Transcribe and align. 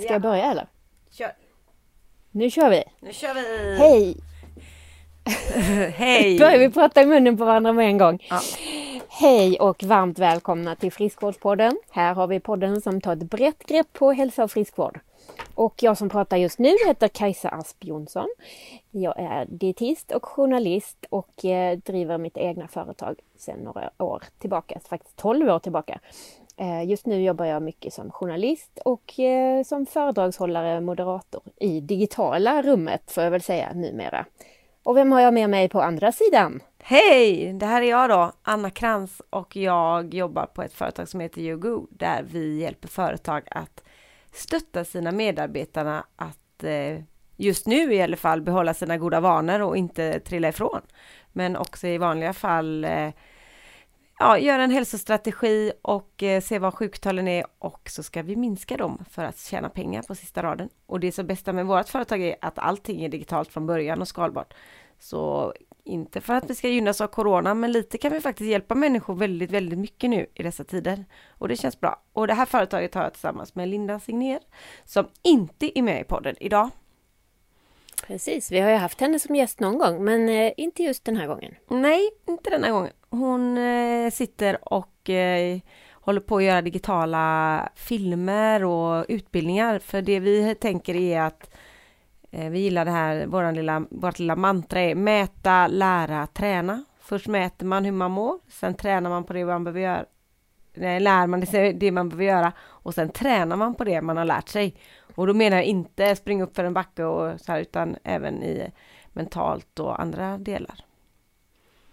Ska 0.00 0.08
Ja. 0.08 0.12
jag 0.14 0.22
börja 0.22 0.50
eller? 0.50 0.66
Kör. 1.10 1.32
Nu 2.30 2.50
kör 2.50 2.70
vi! 2.70 2.82
Nu 3.00 3.12
kör 3.12 3.34
vi! 3.34 3.76
Hej! 3.78 4.16
Hej! 5.94 6.38
Börjar 6.38 6.58
vi 6.58 6.70
prata 6.70 7.02
i 7.02 7.06
munnen 7.06 7.36
på 7.38 7.44
varandra 7.44 7.72
med 7.72 7.86
en 7.86 7.98
gång. 7.98 8.26
Ja. 8.30 8.40
Hej 9.08 9.58
och 9.60 9.82
varmt 9.84 10.18
välkomna 10.18 10.76
till 10.76 10.92
Friskvårdspodden. 10.92 11.72
Här 11.90 12.14
har 12.14 12.26
vi 12.26 12.40
podden 12.40 12.80
som 12.80 13.00
tar 13.00 13.12
ett 13.12 13.22
brett 13.30 13.66
grepp 13.66 13.92
på 13.92 14.12
hälsa 14.12 14.44
och 14.44 14.50
friskvård. 14.50 15.00
Och 15.54 15.82
jag 15.82 15.98
som 15.98 16.08
pratar 16.08 16.36
just 16.36 16.58
nu 16.58 16.70
heter 16.86 17.08
Kajsa 17.08 17.48
Asp 17.48 17.84
Jonsson. 17.84 18.28
Jag 18.90 19.18
är 19.20 19.44
dietist 19.48 20.12
och 20.12 20.24
journalist 20.24 21.06
och 21.10 21.44
eh, 21.44 21.78
driver 21.78 22.18
mitt 22.18 22.36
egna 22.36 22.68
företag 22.68 23.16
sedan 23.38 23.58
några 23.58 23.90
år 23.98 24.22
tillbaka, 24.38 24.80
faktiskt 24.88 25.16
12 25.16 25.48
år 25.48 25.58
tillbaka. 25.58 26.00
Eh, 26.60 26.88
just 26.88 27.06
nu 27.06 27.22
jobbar 27.22 27.44
jag 27.44 27.62
mycket 27.62 27.92
som 27.92 28.10
journalist 28.10 28.78
och 28.84 29.20
eh, 29.20 29.62
som 29.62 29.86
föredragshållare, 29.86 30.80
moderator 30.80 31.42
i 31.60 31.80
digitala 31.80 32.62
rummet 32.62 33.10
får 33.10 33.22
jag 33.24 33.30
väl 33.30 33.42
säga 33.42 33.72
numera. 33.74 34.26
Och 34.82 34.96
vem 34.96 35.12
har 35.12 35.20
jag 35.20 35.34
med 35.34 35.50
mig 35.50 35.68
på 35.68 35.82
andra 35.82 36.12
sidan? 36.12 36.62
Hej! 36.78 37.52
Det 37.52 37.66
här 37.66 37.82
är 37.82 37.90
jag 37.90 38.10
då, 38.10 38.32
Anna 38.42 38.70
Krantz 38.70 39.22
och 39.30 39.56
jag 39.56 40.14
jobbar 40.14 40.46
på 40.46 40.62
ett 40.62 40.72
företag 40.72 41.08
som 41.08 41.20
heter 41.20 41.40
YouGo 41.40 41.86
där 41.90 42.22
vi 42.22 42.60
hjälper 42.60 42.88
företag 42.88 43.42
att 43.50 43.82
stötta 44.32 44.84
sina 44.84 45.12
medarbetare 45.12 46.02
att 46.16 46.64
eh, 46.64 47.02
just 47.36 47.66
nu 47.66 47.94
i 47.94 48.02
alla 48.02 48.16
fall 48.16 48.42
behålla 48.42 48.74
sina 48.74 48.98
goda 48.98 49.20
vanor 49.20 49.60
och 49.60 49.76
inte 49.76 50.20
trilla 50.20 50.48
ifrån. 50.48 50.80
Men 51.32 51.56
också 51.56 51.86
i 51.86 51.98
vanliga 51.98 52.32
fall 52.32 52.84
eh, 52.84 53.08
ja, 54.20 54.38
göra 54.38 54.64
en 54.64 54.70
hälsostrategi 54.70 55.72
och 55.82 56.22
eh, 56.22 56.40
se 56.40 56.58
vad 56.58 56.74
sjuktalen 56.74 57.28
är 57.28 57.44
och 57.58 57.90
så 57.90 58.02
ska 58.02 58.22
vi 58.22 58.36
minska 58.36 58.76
dem 58.76 59.04
för 59.10 59.24
att 59.24 59.38
tjäna 59.38 59.68
pengar 59.68 60.02
på 60.02 60.14
sista 60.14 60.42
raden. 60.42 60.68
Och 60.86 61.00
det 61.00 61.12
som 61.12 61.26
bästa 61.26 61.52
med 61.52 61.66
vårt 61.66 61.88
företag 61.88 62.22
är 62.22 62.36
att 62.40 62.58
allting 62.58 63.04
är 63.04 63.08
digitalt 63.08 63.52
från 63.52 63.66
början 63.66 64.00
och 64.00 64.08
skalbart. 64.08 64.54
Så 64.98 65.54
inte 65.84 66.20
för 66.20 66.34
att 66.34 66.50
vi 66.50 66.54
ska 66.54 66.68
gynnas 66.68 67.00
av 67.00 67.06
corona, 67.06 67.54
men 67.54 67.72
lite 67.72 67.98
kan 67.98 68.12
vi 68.12 68.20
faktiskt 68.20 68.50
hjälpa 68.50 68.74
människor 68.74 69.14
väldigt, 69.14 69.50
väldigt 69.50 69.78
mycket 69.78 70.10
nu 70.10 70.26
i 70.34 70.42
dessa 70.42 70.64
tider. 70.64 71.04
Och 71.28 71.48
det 71.48 71.56
känns 71.56 71.80
bra. 71.80 72.02
Och 72.12 72.26
det 72.26 72.34
här 72.34 72.46
företaget 72.46 72.94
har 72.94 73.02
jag 73.02 73.12
tillsammans 73.12 73.54
med 73.54 73.68
Linda 73.68 74.00
Signer 74.00 74.40
som 74.84 75.08
inte 75.22 75.78
är 75.78 75.82
med 75.82 76.00
i 76.00 76.04
podden 76.04 76.36
idag. 76.40 76.70
Precis, 78.06 78.52
vi 78.52 78.60
har 78.60 78.70
ju 78.70 78.76
haft 78.76 79.00
henne 79.00 79.18
som 79.18 79.36
gäst 79.36 79.60
någon 79.60 79.78
gång 79.78 80.04
men 80.04 80.28
eh, 80.28 80.52
inte 80.56 80.82
just 80.82 81.04
den 81.04 81.16
här 81.16 81.26
gången. 81.26 81.54
Nej, 81.68 82.10
inte 82.26 82.50
denna 82.50 82.70
gången. 82.70 82.92
Hon 83.10 83.58
eh, 83.58 84.10
sitter 84.10 84.74
och 84.74 85.10
eh, 85.10 85.60
håller 85.92 86.20
på 86.20 86.36
att 86.36 86.42
göra 86.42 86.62
digitala 86.62 87.68
filmer 87.74 88.64
och 88.64 89.06
utbildningar. 89.08 89.78
För 89.78 90.02
det 90.02 90.20
vi 90.20 90.54
tänker 90.54 90.94
är 90.94 91.20
att 91.20 91.50
eh, 92.30 92.50
vi 92.50 92.58
gillar 92.58 92.84
det 92.84 92.90
här, 92.90 93.26
våran 93.26 93.54
lilla, 93.54 93.86
vårt 93.90 94.18
lilla 94.18 94.36
mantra 94.36 94.80
är 94.80 94.94
mäta, 94.94 95.66
lära, 95.66 96.26
träna. 96.26 96.84
Först 97.00 97.28
mäter 97.28 97.66
man 97.66 97.84
hur 97.84 97.92
man 97.92 98.10
mår, 98.10 98.38
sen 98.48 98.74
tränar 98.74 99.10
man 99.10 99.24
på 99.24 99.32
det 99.32 99.44
man 99.44 99.64
behöver 99.64 99.80
göra. 99.80 100.04
Nej, 100.74 101.00
lär 101.00 101.26
man 101.26 101.46
sig 101.46 101.72
det 101.72 101.92
man 101.92 102.08
behöver 102.08 102.24
göra 102.24 102.52
och 102.60 102.94
sen 102.94 103.08
tränar 103.08 103.56
man 103.56 103.74
på 103.74 103.84
det 103.84 104.02
man 104.02 104.16
har 104.16 104.24
lärt 104.24 104.48
sig. 104.48 104.74
Och 105.14 105.26
då 105.26 105.34
menar 105.34 105.56
jag 105.56 105.66
inte 105.66 106.16
springa 106.16 106.44
upp 106.44 106.56
för 106.56 106.64
en 106.64 106.74
backe 106.74 107.04
och 107.04 107.40
så 107.40 107.52
här, 107.52 107.60
utan 107.60 107.96
även 108.04 108.42
i 108.42 108.72
mentalt 109.12 109.78
och 109.78 110.00
andra 110.00 110.38
delar. 110.38 110.84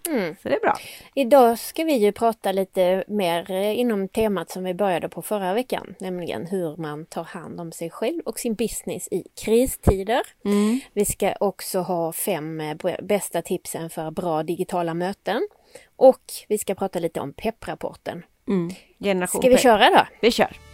Mm. 0.07 0.35
Så 0.43 0.49
det 0.49 0.55
är 0.55 0.59
bra. 0.59 0.77
Idag 1.15 1.59
ska 1.59 1.83
vi 1.83 1.97
ju 1.97 2.11
prata 2.11 2.51
lite 2.51 3.03
mer 3.07 3.51
eh, 3.51 3.79
inom 3.79 4.07
temat 4.07 4.49
som 4.49 4.63
vi 4.63 4.73
började 4.73 5.09
på 5.09 5.21
förra 5.21 5.53
veckan, 5.53 5.95
nämligen 5.99 6.47
hur 6.47 6.77
man 6.77 7.05
tar 7.05 7.23
hand 7.23 7.61
om 7.61 7.71
sig 7.71 7.89
själv 7.89 8.21
och 8.25 8.39
sin 8.39 8.55
business 8.55 9.07
i 9.11 9.23
kristider. 9.45 10.21
Mm. 10.45 10.79
Vi 10.93 11.05
ska 11.05 11.33
också 11.39 11.79
ha 11.79 12.13
fem 12.13 12.61
eh, 12.61 12.75
bästa 13.01 13.41
tipsen 13.41 13.89
för 13.89 14.11
bra 14.11 14.43
digitala 14.43 14.93
möten. 14.93 15.47
Och 15.95 16.23
vi 16.47 16.57
ska 16.57 16.75
prata 16.75 16.99
lite 16.99 17.19
om 17.19 17.33
pepprapporten. 17.33 18.23
Mm. 18.47 18.75
Generation 18.99 19.41
Ska 19.41 19.49
vi 19.49 19.57
köra 19.57 19.89
då? 19.89 20.07
Vi 20.21 20.31
kör! 20.31 20.66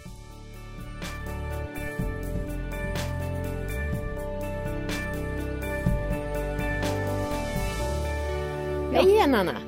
Hej 8.94 9.10
igen 9.10 9.36
Anna! 9.36 9.60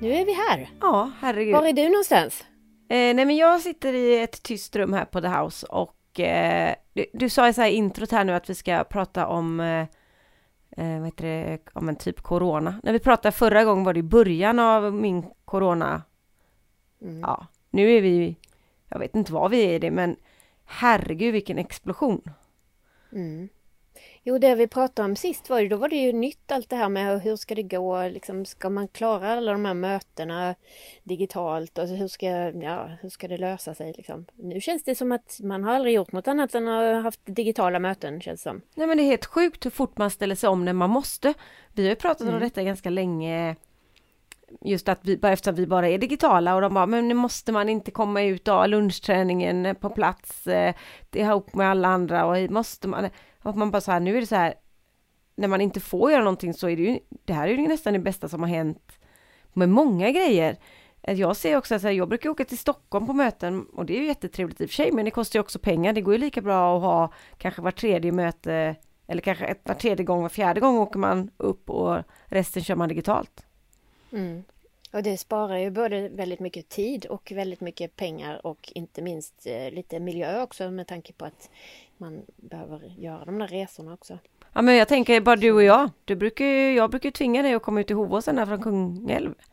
Nu 0.00 0.12
är 0.12 0.24
vi 0.24 0.32
här. 0.32 0.70
Ja, 0.80 1.10
herregud. 1.20 1.54
Var 1.54 1.66
är 1.66 1.72
du 1.72 1.88
någonstans? 1.88 2.44
Eh, 2.88 3.14
nej 3.14 3.24
men 3.24 3.36
jag 3.36 3.60
sitter 3.60 3.92
i 3.92 4.22
ett 4.22 4.42
tyst 4.42 4.76
rum 4.76 4.92
här 4.92 5.04
på 5.04 5.20
The 5.20 5.28
House 5.28 5.66
och 5.66 6.20
eh, 6.20 6.74
du, 6.92 7.06
du 7.12 7.28
sa 7.28 7.48
i 7.48 7.52
så 7.52 7.60
här 7.60 7.68
introt 7.68 8.10
här 8.10 8.24
nu 8.24 8.32
att 8.32 8.50
vi 8.50 8.54
ska 8.54 8.84
prata 8.84 9.26
om 9.26 9.60
eh, 9.60 9.80
eh, 10.76 10.98
vad 10.98 11.06
heter 11.06 11.24
det, 11.24 11.58
om 11.72 11.88
en 11.88 11.96
typ 11.96 12.20
corona. 12.22 12.80
När 12.82 12.92
vi 12.92 12.98
pratade 12.98 13.32
förra 13.32 13.64
gången 13.64 13.84
var 13.84 13.94
det 13.94 14.00
i 14.00 14.02
början 14.02 14.58
av 14.58 14.94
min 14.94 15.24
corona. 15.44 16.02
Mm. 17.02 17.20
Ja, 17.20 17.46
nu 17.70 17.90
är 17.92 18.00
vi, 18.00 18.36
jag 18.88 18.98
vet 18.98 19.14
inte 19.16 19.32
vad 19.32 19.50
vi 19.50 19.62
är 19.62 19.74
i 19.74 19.78
det, 19.78 19.90
men 19.90 20.16
herregud 20.64 21.32
vilken 21.32 21.58
explosion. 21.58 22.22
Mm. 23.12 23.48
Jo, 24.22 24.38
det 24.38 24.54
vi 24.54 24.66
pratade 24.66 25.08
om 25.08 25.16
sist 25.16 25.50
var 25.50 25.58
ju, 25.60 25.68
då 25.68 25.76
var 25.76 25.88
det 25.88 25.96
ju 25.96 26.12
nytt 26.12 26.52
allt 26.52 26.70
det 26.70 26.76
här 26.76 26.88
med 26.88 27.22
hur 27.22 27.36
ska 27.36 27.54
det 27.54 27.62
gå, 27.62 28.08
liksom, 28.08 28.44
ska 28.44 28.70
man 28.70 28.88
klara 28.88 29.32
alla 29.32 29.52
de 29.52 29.64
här 29.64 29.74
mötena 29.74 30.54
digitalt 31.04 31.78
och 31.78 31.88
hur 31.88 32.08
ska, 32.08 32.26
ja, 32.50 32.90
hur 33.00 33.08
ska 33.08 33.28
det 33.28 33.36
lösa 33.36 33.74
sig 33.74 33.92
liksom. 33.96 34.26
Nu 34.34 34.60
känns 34.60 34.84
det 34.84 34.94
som 34.94 35.12
att 35.12 35.38
man 35.42 35.64
har 35.64 35.74
aldrig 35.74 35.94
gjort 35.94 36.12
något 36.12 36.28
annat 36.28 36.54
än 36.54 36.68
att 36.68 36.94
ha 36.94 37.00
haft 37.00 37.20
digitala 37.24 37.78
möten 37.78 38.20
känns 38.20 38.42
som. 38.42 38.60
Nej 38.74 38.86
men 38.86 38.96
det 38.96 39.02
är 39.02 39.06
helt 39.06 39.26
sjukt 39.26 39.66
hur 39.66 39.70
fort 39.70 39.98
man 39.98 40.10
ställer 40.10 40.34
sig 40.34 40.48
om 40.48 40.64
när 40.64 40.72
man 40.72 40.90
måste. 40.90 41.34
Vi 41.72 41.82
har 41.82 41.90
ju 41.90 41.96
pratat 41.96 42.20
om 42.20 42.28
Mm. 42.28 42.40
detta 42.40 42.62
ganska 42.62 42.90
länge. 42.90 43.56
Just 44.60 44.88
att 44.88 44.98
vi, 45.02 45.16
bara 45.16 45.32
eftersom 45.32 45.54
vi 45.54 45.66
bara 45.66 45.88
är 45.88 45.98
digitala 45.98 46.54
och 46.54 46.60
de 46.60 46.74
bara, 46.74 46.86
men 46.86 47.08
nu 47.08 47.14
måste 47.14 47.52
man 47.52 47.68
inte 47.68 47.90
komma 47.90 48.22
ut 48.22 48.48
och 48.48 48.54
ha 48.54 48.66
lunchträningen 48.66 49.76
på 49.80 49.90
plats 49.90 50.46
eh, 50.46 50.74
det 51.10 51.20
är 51.20 51.24
ihop 51.24 51.54
med 51.54 51.70
alla 51.70 51.88
andra 51.88 52.24
och 52.26 52.50
måste 52.50 52.88
man, 52.88 53.08
att 53.42 53.56
man 53.56 53.70
bara 53.70 53.80
så 53.80 53.92
här, 53.92 54.00
nu 54.00 54.16
är 54.16 54.20
det 54.20 54.26
så 54.26 54.36
här, 54.36 54.54
när 55.36 55.48
man 55.48 55.60
inte 55.60 55.80
får 55.80 56.10
göra 56.10 56.24
någonting 56.24 56.54
så 56.54 56.68
är 56.68 56.76
det 56.76 56.82
ju, 56.82 56.98
det 57.24 57.32
här 57.32 57.48
är 57.48 57.52
ju 57.52 57.68
nästan 57.68 57.92
det 57.92 57.98
bästa 57.98 58.28
som 58.28 58.40
har 58.40 58.48
hänt 58.48 58.98
med 59.52 59.68
många 59.68 60.10
grejer. 60.10 60.56
Eh, 61.02 61.20
jag 61.20 61.36
ser 61.36 61.56
också 61.56 61.74
att 61.74 61.94
jag 61.94 62.08
brukar 62.08 62.30
åka 62.30 62.44
till 62.44 62.58
Stockholm 62.58 63.06
på 63.06 63.12
möten 63.12 63.66
och 63.66 63.86
det 63.86 63.96
är 63.96 64.00
ju 64.00 64.06
jättetrevligt 64.06 64.60
i 64.60 64.64
och 64.64 64.68
för 64.68 64.74
sig, 64.74 64.92
men 64.92 65.04
det 65.04 65.10
kostar 65.10 65.38
ju 65.38 65.40
också 65.40 65.58
pengar. 65.58 65.92
Det 65.92 66.00
går 66.00 66.14
ju 66.14 66.20
lika 66.20 66.40
bra 66.40 66.76
att 66.76 66.82
ha 66.82 67.12
kanske 67.38 67.62
var 67.62 67.70
tredje 67.70 68.12
möte 68.12 68.76
eller 69.06 69.22
kanske 69.22 69.44
ett, 69.44 69.60
var 69.64 69.74
tredje 69.74 70.04
gång, 70.04 70.22
var 70.22 70.28
fjärde 70.28 70.60
gång 70.60 70.78
åker 70.78 70.98
man 70.98 71.30
upp 71.36 71.70
och 71.70 72.02
resten 72.26 72.64
kör 72.64 72.76
man 72.76 72.88
digitalt. 72.88 73.46
Mm. 74.12 74.42
Och 74.92 75.02
det 75.02 75.16
sparar 75.16 75.56
ju 75.58 75.70
både 75.70 76.08
väldigt 76.08 76.40
mycket 76.40 76.68
tid 76.68 77.06
och 77.06 77.32
väldigt 77.36 77.60
mycket 77.60 77.96
pengar 77.96 78.46
och 78.46 78.72
inte 78.74 79.02
minst 79.02 79.46
eh, 79.46 79.70
lite 79.70 80.00
miljö 80.00 80.42
också 80.42 80.70
med 80.70 80.86
tanke 80.86 81.12
på 81.12 81.24
att 81.24 81.50
man 81.96 82.22
behöver 82.36 82.94
göra 82.98 83.24
de 83.24 83.38
där 83.38 83.48
resorna 83.48 83.92
också. 83.94 84.18
Ja 84.52 84.62
men 84.62 84.74
jag 84.76 84.88
tänker 84.88 85.20
bara 85.20 85.36
du 85.36 85.52
och 85.52 85.62
jag. 85.62 85.90
Du 86.04 86.16
brukar 86.16 86.44
ju, 86.44 86.74
jag 86.74 86.90
brukar 86.90 87.06
ju 87.06 87.10
tvinga 87.12 87.42
dig 87.42 87.54
att 87.54 87.62
komma 87.62 87.80
ut 87.80 87.90
i 87.90 87.94
Hovåsen 87.94 88.38
här 88.38 88.46
från 88.46 88.62
Kungälv. 88.62 89.34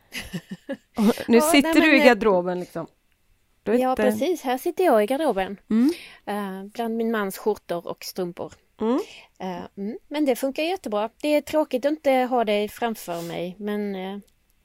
Nu 1.28 1.36
Ja, 1.36 1.40
sitter 1.40 1.74
nej, 1.74 1.80
du 1.82 1.94
i 1.96 1.98
men- 1.98 2.06
garderoben 2.06 2.60
liksom. 2.60 2.86
Ja 3.64 3.90
inte- 3.90 4.02
precis, 4.02 4.42
här 4.42 4.58
sitter 4.58 4.84
jag 4.84 5.02
i 5.02 5.06
garderoben. 5.06 5.56
Mm. 5.70 5.92
Eh, 6.26 6.64
bland 6.72 6.96
min 6.96 7.10
mans 7.10 7.38
skjortor 7.38 7.86
och 7.88 8.04
strumpor. 8.04 8.52
Mm. 8.80 8.98
Eh, 9.38 9.62
mm, 9.76 9.98
men 10.08 10.24
det 10.24 10.36
funkar 10.36 10.62
jättebra. 10.62 11.10
Det 11.22 11.28
är 11.28 11.40
tråkigt 11.40 11.84
att 11.86 11.90
inte 11.92 12.12
ha 12.12 12.44
dig 12.44 12.68
framför 12.68 13.22
mig 13.22 13.56
men 13.58 13.94
eh, 13.94 14.18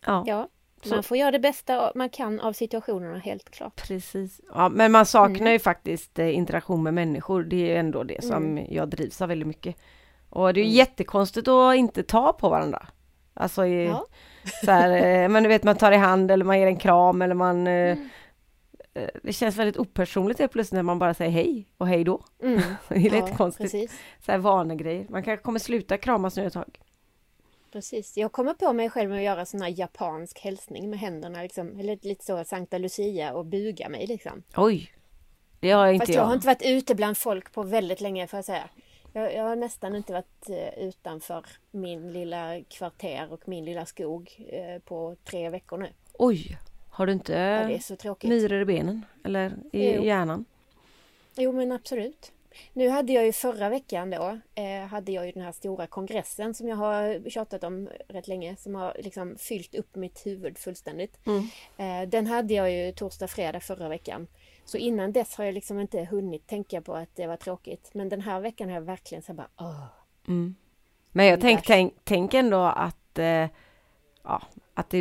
Ja, 0.06 0.24
ja, 0.28 0.48
Så- 0.84 0.96
man 0.96 1.04
får 1.04 1.18
göra 1.18 1.32
det 1.32 1.40
bästa 1.40 1.92
man 1.96 2.10
kan 2.10 2.40
av 2.40 2.54
situationerna 2.54 3.18
helt 3.20 3.50
klart. 3.52 3.88
precis. 3.88 4.42
Ja, 4.54 4.70
men 4.70 4.92
man 4.92 5.06
saknar 5.06 5.38
Mm. 5.40 5.52
ju 5.54 5.60
faktiskt 5.60 6.20
eh, 6.20 6.36
interaktion 6.36 6.84
med 6.84 6.94
människor. 6.94 7.44
Det 7.44 7.56
är 7.56 7.66
ju 7.70 7.76
ändå 7.76 8.04
det 8.04 8.24
som 8.24 8.66
jag 8.70 8.90
drivs 8.90 9.22
av 9.22 9.28
väldigt 9.30 9.48
mycket. 9.48 9.76
Och 10.30 10.54
det 10.54 10.60
är 10.60 10.64
Mm. 10.64 10.76
jättekonstigt 10.76 11.48
att 11.48 11.76
inte 11.76 12.04
ta 12.04 12.34
på 12.34 12.50
varandra. 12.50 12.88
Alltså 13.34 13.66
i, 13.66 13.86
Ja. 13.86 14.06
så 14.66 14.72
här, 14.72 14.90
eh, 15.24 15.30
men 15.30 15.44
du 15.44 15.50
vet 15.50 15.64
man 15.64 15.76
tar 15.78 15.92
i 15.92 15.98
hand 15.98 16.32
eller 16.32 16.46
man 16.46 16.60
ger 16.60 16.68
en 16.68 16.78
kram 16.80 17.22
eller 17.22 17.36
man 17.36 17.68
eh, 17.68 17.74
Mm. 17.92 18.10
eh, 18.94 19.10
Det 19.24 19.34
känns 19.34 19.56
väldigt 19.58 19.78
opersonligt 19.78 20.40
helt 20.40 20.52
plötsligt 20.52 20.76
när 20.76 20.84
man 20.84 21.00
bara 21.00 21.14
säger 21.14 21.32
hej 21.32 21.68
och 21.78 21.88
hej 21.88 22.04
då. 22.04 22.24
Mm. 22.44 22.62
Det 22.90 22.96
är 22.96 23.00
Ja, 23.00 23.26
lite 23.26 23.38
konstigt. 23.38 23.64
Precis, 23.72 24.00
Så 24.26 24.32
här 24.32 24.40
vanegrejer. 24.40 25.06
Man 25.10 25.24
kanske 25.24 25.44
kommer 25.44 25.60
sluta 25.60 25.98
kramas 25.98 26.38
nu 26.38 26.46
ett 26.48 26.54
tag. 26.54 26.80
Precis. 27.74 28.18
Jag 28.18 28.32
kommer 28.32 28.54
på 28.54 28.74
mig 28.74 28.90
själv 28.90 29.10
med 29.10 29.18
att 29.18 29.24
göra 29.24 29.46
sån 29.46 29.62
här 29.62 29.74
japansk 29.80 30.40
hälsning 30.40 30.90
med 30.90 31.00
händerna 31.00 31.42
liksom, 31.42 31.80
eller 31.80 31.98
lite 32.02 32.26
så 32.26 32.44
Sankta 32.44 32.78
Lucia 32.78 33.34
och 33.34 33.46
buga 33.46 33.90
mig 33.90 34.08
liksom. 34.08 34.44
Oj! 34.56 34.92
Det 35.60 35.72
har 35.72 35.88
inte 35.88 36.06
Fast 36.06 36.16
jag. 36.16 36.22
jag 36.22 36.28
har 36.28 36.34
inte 36.34 36.48
varit 36.48 36.66
ute 36.66 36.96
bland 36.96 37.18
folk 37.18 37.52
på 37.52 37.64
väldigt 37.64 38.02
länge 38.02 38.28
får 38.28 38.38
jag 38.38 38.46
säga. 38.46 38.70
Jag, 39.14 39.36
jag 39.36 39.44
har 39.44 39.56
nästan 39.56 39.96
inte 39.96 40.14
varit 40.14 40.50
eh, 40.50 40.84
utanför 40.88 41.46
min 41.72 42.14
lilla 42.14 42.62
kvarter 42.70 43.34
och 43.34 43.48
min 43.48 43.66
lilla 43.66 43.86
skog 43.86 44.48
eh, 44.50 44.82
på 44.82 45.16
tre 45.24 45.50
veckor 45.50 45.78
nu. 45.78 45.90
Oj! 46.14 46.58
Har 46.90 47.06
du 47.06 47.14
inte 47.14 47.34
Ja, 48.04 48.18
myror 48.24 48.62
i 48.62 48.66
benen? 48.66 49.06
Eller 49.24 49.54
i 49.72 49.94
Jo. 49.96 50.04
hjärnan? 50.04 50.46
Jo 51.36 51.52
men 51.52 51.72
absolut. 51.72 52.32
Nu 52.74 52.90
hade 52.90 53.14
jag 53.14 53.26
ju 53.26 53.34
förra 53.34 53.70
veckan 53.70 54.10
då, 54.10 54.40
eh, 54.56 54.86
hade 54.88 55.12
jag 55.12 55.26
ju 55.26 55.32
den 55.32 55.44
här 55.44 55.52
stora 55.52 55.88
kongressen 55.88 56.54
som 56.54 56.68
jag 56.68 56.76
har 56.76 57.30
tjatat 57.30 57.64
om 57.64 57.90
rätt 58.08 58.28
länge, 58.28 58.56
som 58.56 58.76
har 58.76 58.96
liksom 59.00 59.36
fyllt 59.40 59.76
upp 59.76 59.96
mitt 59.96 60.26
huvud 60.26 60.58
fullständigt. 60.58 61.20
Mm. 61.26 61.48
Eh, 61.78 62.10
den 62.10 62.28
hade 62.28 62.54
jag 62.54 62.72
ju 62.72 62.92
torsdag, 62.92 63.28
fredag 63.28 63.60
förra 63.60 63.90
veckan. 63.90 64.28
Så 64.66 64.78
innan 64.78 65.12
dess 65.12 65.36
har 65.36 65.46
jag 65.46 65.54
liksom 65.54 65.80
inte 65.80 66.04
hunnit 66.04 66.48
tänka 66.48 66.82
på 66.82 66.96
att 66.96 67.16
det 67.16 67.28
var 67.28 67.38
tråkigt. 67.38 67.90
Men 67.94 68.10
den 68.10 68.22
här 68.22 68.40
veckan 68.40 68.70
har 68.70 68.76
jag 68.76 68.82
verkligen 68.82 69.22
så 69.22 69.32
här 69.32 69.38
bara, 69.38 69.50
åh. 69.58 69.86
Mm. 70.28 70.56
Men 71.12 71.26
jag 71.26 71.42
tänk, 71.42 71.66
tänk, 71.66 71.94
tänk 72.04 72.34
ändå 72.34 72.64
att, 72.64 73.20
eh, 73.20 73.48
ja, 74.24 74.42
att 74.74 74.90
det 74.90 74.98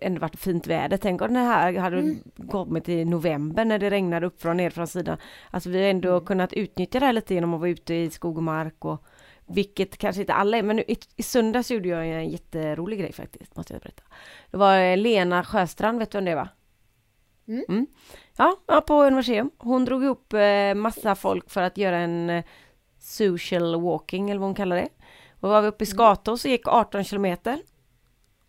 ändå 0.00 0.20
varit 0.20 0.38
fint 0.38 0.66
väder. 0.66 0.96
Tänk 0.96 1.22
om 1.22 1.34
det 1.34 1.40
här 1.40 1.72
hade 1.78 1.98
Mm. 1.98 2.18
kommit 2.50 2.88
i 2.88 3.04
november 3.04 3.64
när 3.64 3.78
det 3.78 3.90
regnade 3.90 4.26
upp 4.26 4.40
från 4.42 4.56
ner 4.56 4.70
från 4.70 4.86
sidan. 4.86 5.18
Alltså 5.50 5.70
vi 5.70 5.82
har 5.82 5.90
ändå 5.90 6.10
Mm. 6.12 6.24
kunnat 6.24 6.52
utnyttja 6.52 7.00
det 7.00 7.06
här 7.06 7.12
lite 7.12 7.34
genom 7.34 7.54
att 7.54 7.60
vara 7.60 7.70
ute 7.70 7.94
i 7.94 8.10
skog 8.10 8.36
och 8.36 8.42
mark 8.42 8.84
och 8.84 9.04
vilket 9.46 9.96
kanske 9.98 10.20
inte 10.20 10.34
alla 10.34 10.56
är, 10.56 10.62
men 10.62 10.78
i, 10.78 10.96
i 11.16 11.22
söndags 11.22 11.70
gjorde 11.70 11.88
jag 11.88 12.06
en 12.08 12.28
jätterolig 12.28 12.98
grej 12.98 13.12
faktiskt, 13.12 13.56
måste 13.56 13.72
jag 13.72 13.82
berätta. 13.82 14.02
Det 14.50 14.56
var 14.56 14.78
eh, 14.78 14.96
Lena 14.96 15.44
Sjöstrand, 15.44 15.98
vet 15.98 16.10
du 16.10 16.18
vem 16.18 16.24
det 16.24 16.34
var? 16.34 16.48
Mm. 17.68 17.86
Ja, 18.36 18.56
ja, 18.66 18.80
på 18.80 19.02
Universium. 19.04 19.50
Hon 19.58 19.84
drog 19.84 20.04
ihop 20.04 20.32
eh, 20.32 20.74
massa 20.74 21.14
folk 21.14 21.50
för 21.50 21.62
att 21.62 21.78
göra 21.78 21.96
en 21.98 22.30
eh, 22.30 22.44
social 22.98 23.80
walking 23.80 24.30
eller 24.30 24.40
vad 24.40 24.48
hon 24.48 24.54
kallar 24.54 24.76
det. 24.76 24.88
Och 25.40 25.48
var 25.48 25.62
vi 25.62 25.68
uppe 25.68 25.84
i 25.84 25.86
Skatås 25.86 26.44
och 26.44 26.50
gick 26.50 26.68
18 26.68 27.04
kilometer. 27.04 27.58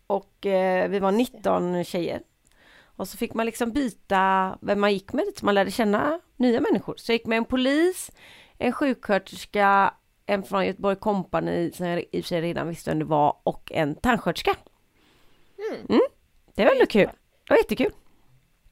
Och 0.08 0.46
eh, 0.46 0.88
vi 0.88 0.98
var 0.98 1.12
19 1.12 1.84
tjejer. 1.84 2.22
Och 2.96 3.08
så 3.08 3.16
fick 3.16 3.34
man 3.34 3.46
liksom 3.46 3.72
byta 3.72 4.58
vem 4.60 4.80
man 4.80 4.92
gick 4.92 5.12
med 5.12 5.24
så 5.36 5.44
man 5.44 5.54
lärde 5.54 5.70
känna 5.70 6.20
nya 6.36 6.60
människor. 6.60 6.94
Så 6.96 7.12
jag 7.12 7.14
gick 7.14 7.26
med 7.26 7.38
en 7.38 7.44
polis, 7.44 8.10
en 8.58 8.72
sjuksköterska, 8.72 9.94
en 10.26 10.42
från 10.42 10.66
Göteborg 10.66 10.96
Company 10.96 11.72
som 11.72 11.86
jag 11.86 12.04
i 12.12 12.20
och 12.20 12.24
för 12.24 12.28
sig 12.28 12.40
redan 12.40 12.68
visste 12.68 12.90
vem 12.90 12.98
det 12.98 13.04
var 13.04 13.36
och 13.42 13.72
en 13.72 13.94
tandsköterska. 13.94 14.56
Mm. 15.88 16.00
Det 16.54 16.64
var 16.64 16.72
ändå 16.72 16.86
kul. 16.86 17.10
Det 17.44 17.50
var 17.50 17.56
jättekul. 17.56 17.92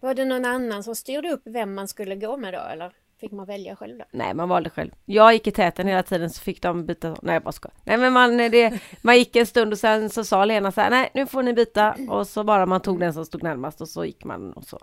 Var 0.00 0.14
det 0.14 0.24
någon 0.24 0.44
annan 0.44 0.82
som 0.82 0.94
styrde 0.94 1.30
upp 1.30 1.42
vem 1.44 1.74
man 1.74 1.88
skulle 1.88 2.16
gå 2.16 2.36
med 2.36 2.54
då 2.54 2.60
eller 2.60 2.92
fick 3.20 3.32
man 3.32 3.46
välja 3.46 3.76
själv 3.76 3.98
då? 3.98 4.04
Nej, 4.10 4.34
man 4.34 4.48
valde 4.48 4.70
själv. 4.70 4.90
Jag 5.04 5.32
gick 5.32 5.46
i 5.46 5.50
täten 5.50 5.86
hela 5.86 6.02
tiden 6.02 6.30
så 6.30 6.40
fick 6.40 6.62
de 6.62 6.86
byta. 6.86 7.16
Nej, 7.22 7.34
jag 7.34 7.42
bara 7.42 7.52
skojar. 7.52 7.74
Nej, 7.84 7.96
men 7.96 8.12
man, 8.12 8.36
det, 8.36 8.80
man 9.02 9.18
gick 9.18 9.36
en 9.36 9.46
stund 9.46 9.72
och 9.72 9.78
sen 9.78 10.10
så 10.10 10.24
sa 10.24 10.44
Lena 10.44 10.72
så 10.72 10.80
här, 10.80 10.90
nej, 10.90 11.10
nu 11.14 11.26
får 11.26 11.42
ni 11.42 11.52
byta. 11.52 11.96
Och 12.08 12.26
så 12.26 12.44
bara 12.44 12.66
man 12.66 12.80
tog 12.80 13.00
den 13.00 13.14
som 13.14 13.24
stod 13.24 13.42
närmast 13.42 13.80
och 13.80 13.88
så 13.88 14.04
gick 14.04 14.24
man 14.24 14.52
och 14.52 14.64
så. 14.64 14.78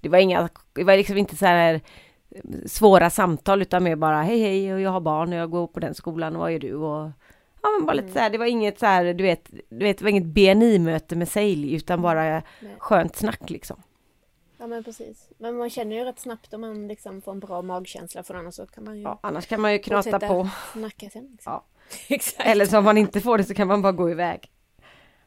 Det 0.00 0.08
var 0.08 0.18
inga, 0.18 0.48
det 0.72 0.84
var 0.84 0.96
liksom 0.96 1.16
inte 1.16 1.36
så 1.36 1.46
här 1.46 1.74
eh, 2.30 2.40
svåra 2.66 3.10
samtal 3.10 3.62
utan 3.62 3.84
mer 3.84 3.96
bara 3.96 4.22
hej 4.22 4.40
hej 4.40 4.74
och 4.74 4.80
jag 4.80 4.90
har 4.90 5.00
barn 5.00 5.32
och 5.32 5.38
jag 5.38 5.50
går 5.50 5.66
på 5.66 5.80
den 5.80 5.94
skolan 5.94 6.36
och 6.36 6.40
vad 6.40 6.52
gör 6.52 6.58
du 6.58 6.74
och 6.74 7.10
ja 7.62 7.68
men 7.78 7.86
bara 7.86 7.92
lite 7.92 8.12
så 8.12 8.18
här, 8.18 8.30
det 8.30 8.38
var 8.38 8.46
inget 8.46 8.78
så 8.78 8.86
här, 8.86 9.14
du 9.14 9.24
vet, 9.24 9.50
du 9.68 9.84
vet, 9.84 9.98
det 9.98 10.04
var 10.04 10.10
inget 10.10 10.24
BNI-möte 10.24 11.16
med 11.16 11.28
sälj 11.28 11.74
utan 11.74 12.02
bara 12.02 12.22
Nej. 12.22 12.42
skönt 12.78 13.16
snack 13.16 13.50
liksom. 13.50 13.82
Ja 14.64 14.68
men 14.68 14.84
precis. 14.84 15.28
Men 15.38 15.56
man 15.56 15.70
känner 15.70 15.96
ju 15.96 16.04
rätt 16.04 16.18
snabbt 16.18 16.54
om 16.54 16.60
man 16.60 16.88
liksom 16.88 17.22
får 17.22 17.32
en 17.32 17.40
bra 17.40 17.62
magkänsla 17.62 18.22
för 18.22 18.46
och 18.46 18.54
så 18.54 18.66
kan 18.66 18.84
man 18.84 18.96
ju 18.96 19.02
Ja, 19.02 19.18
annars 19.22 19.46
kan 19.46 19.60
man 19.60 19.72
ju 19.72 19.78
knata 19.78 20.20
på. 20.20 20.48
snacka 20.72 21.10
sen. 21.10 21.28
Liksom. 21.32 21.52
Ja. 21.52 21.64
Exakt. 22.08 22.48
Eller 22.48 22.66
så 22.66 22.78
om 22.78 22.84
man 22.84 22.98
inte 22.98 23.20
får 23.20 23.38
det 23.38 23.44
så 23.44 23.54
kan 23.54 23.68
man 23.68 23.82
bara 23.82 23.92
gå 23.92 24.10
iväg. 24.10 24.52